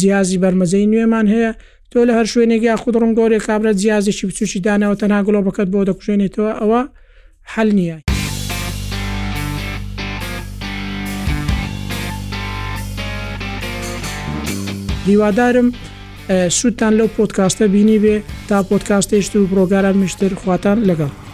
جیازی 0.00 0.38
بەرمەزەی 0.42 0.86
نوێمان 0.92 1.26
هەیە 1.34 1.52
تۆ 1.94 1.98
لە 2.08 2.12
هەر 2.18 2.26
شوێنێک 2.32 2.62
یا 2.70 2.76
خود 2.82 2.94
ڕم 3.00 3.10
گۆری 3.18 3.38
کابرا 3.46 3.72
جیازیشی 3.82 4.26
بچوشی 4.28 4.60
دانەوە 4.66 4.96
تەنها 5.00 5.20
گلۆبەکەت 5.26 5.68
بۆ 5.72 5.80
دەکوژێنێتەوە 5.88 6.50
ئەوە 6.60 6.80
حل 7.52 7.68
نییە. 7.78 7.98
هیوادارم 15.08 15.68
سوودتان 16.58 16.92
لەو 16.98 17.08
پۆتکاستە 17.16 17.64
بینی 17.74 17.98
بێ 18.02 18.16
تا 18.48 18.56
پۆتکاستێشت 18.68 19.32
و 19.36 19.46
بڕۆگاران 19.50 19.96
مشتر 20.04 20.32
خواتان 20.40 20.78
لەگەڵ. 20.90 21.25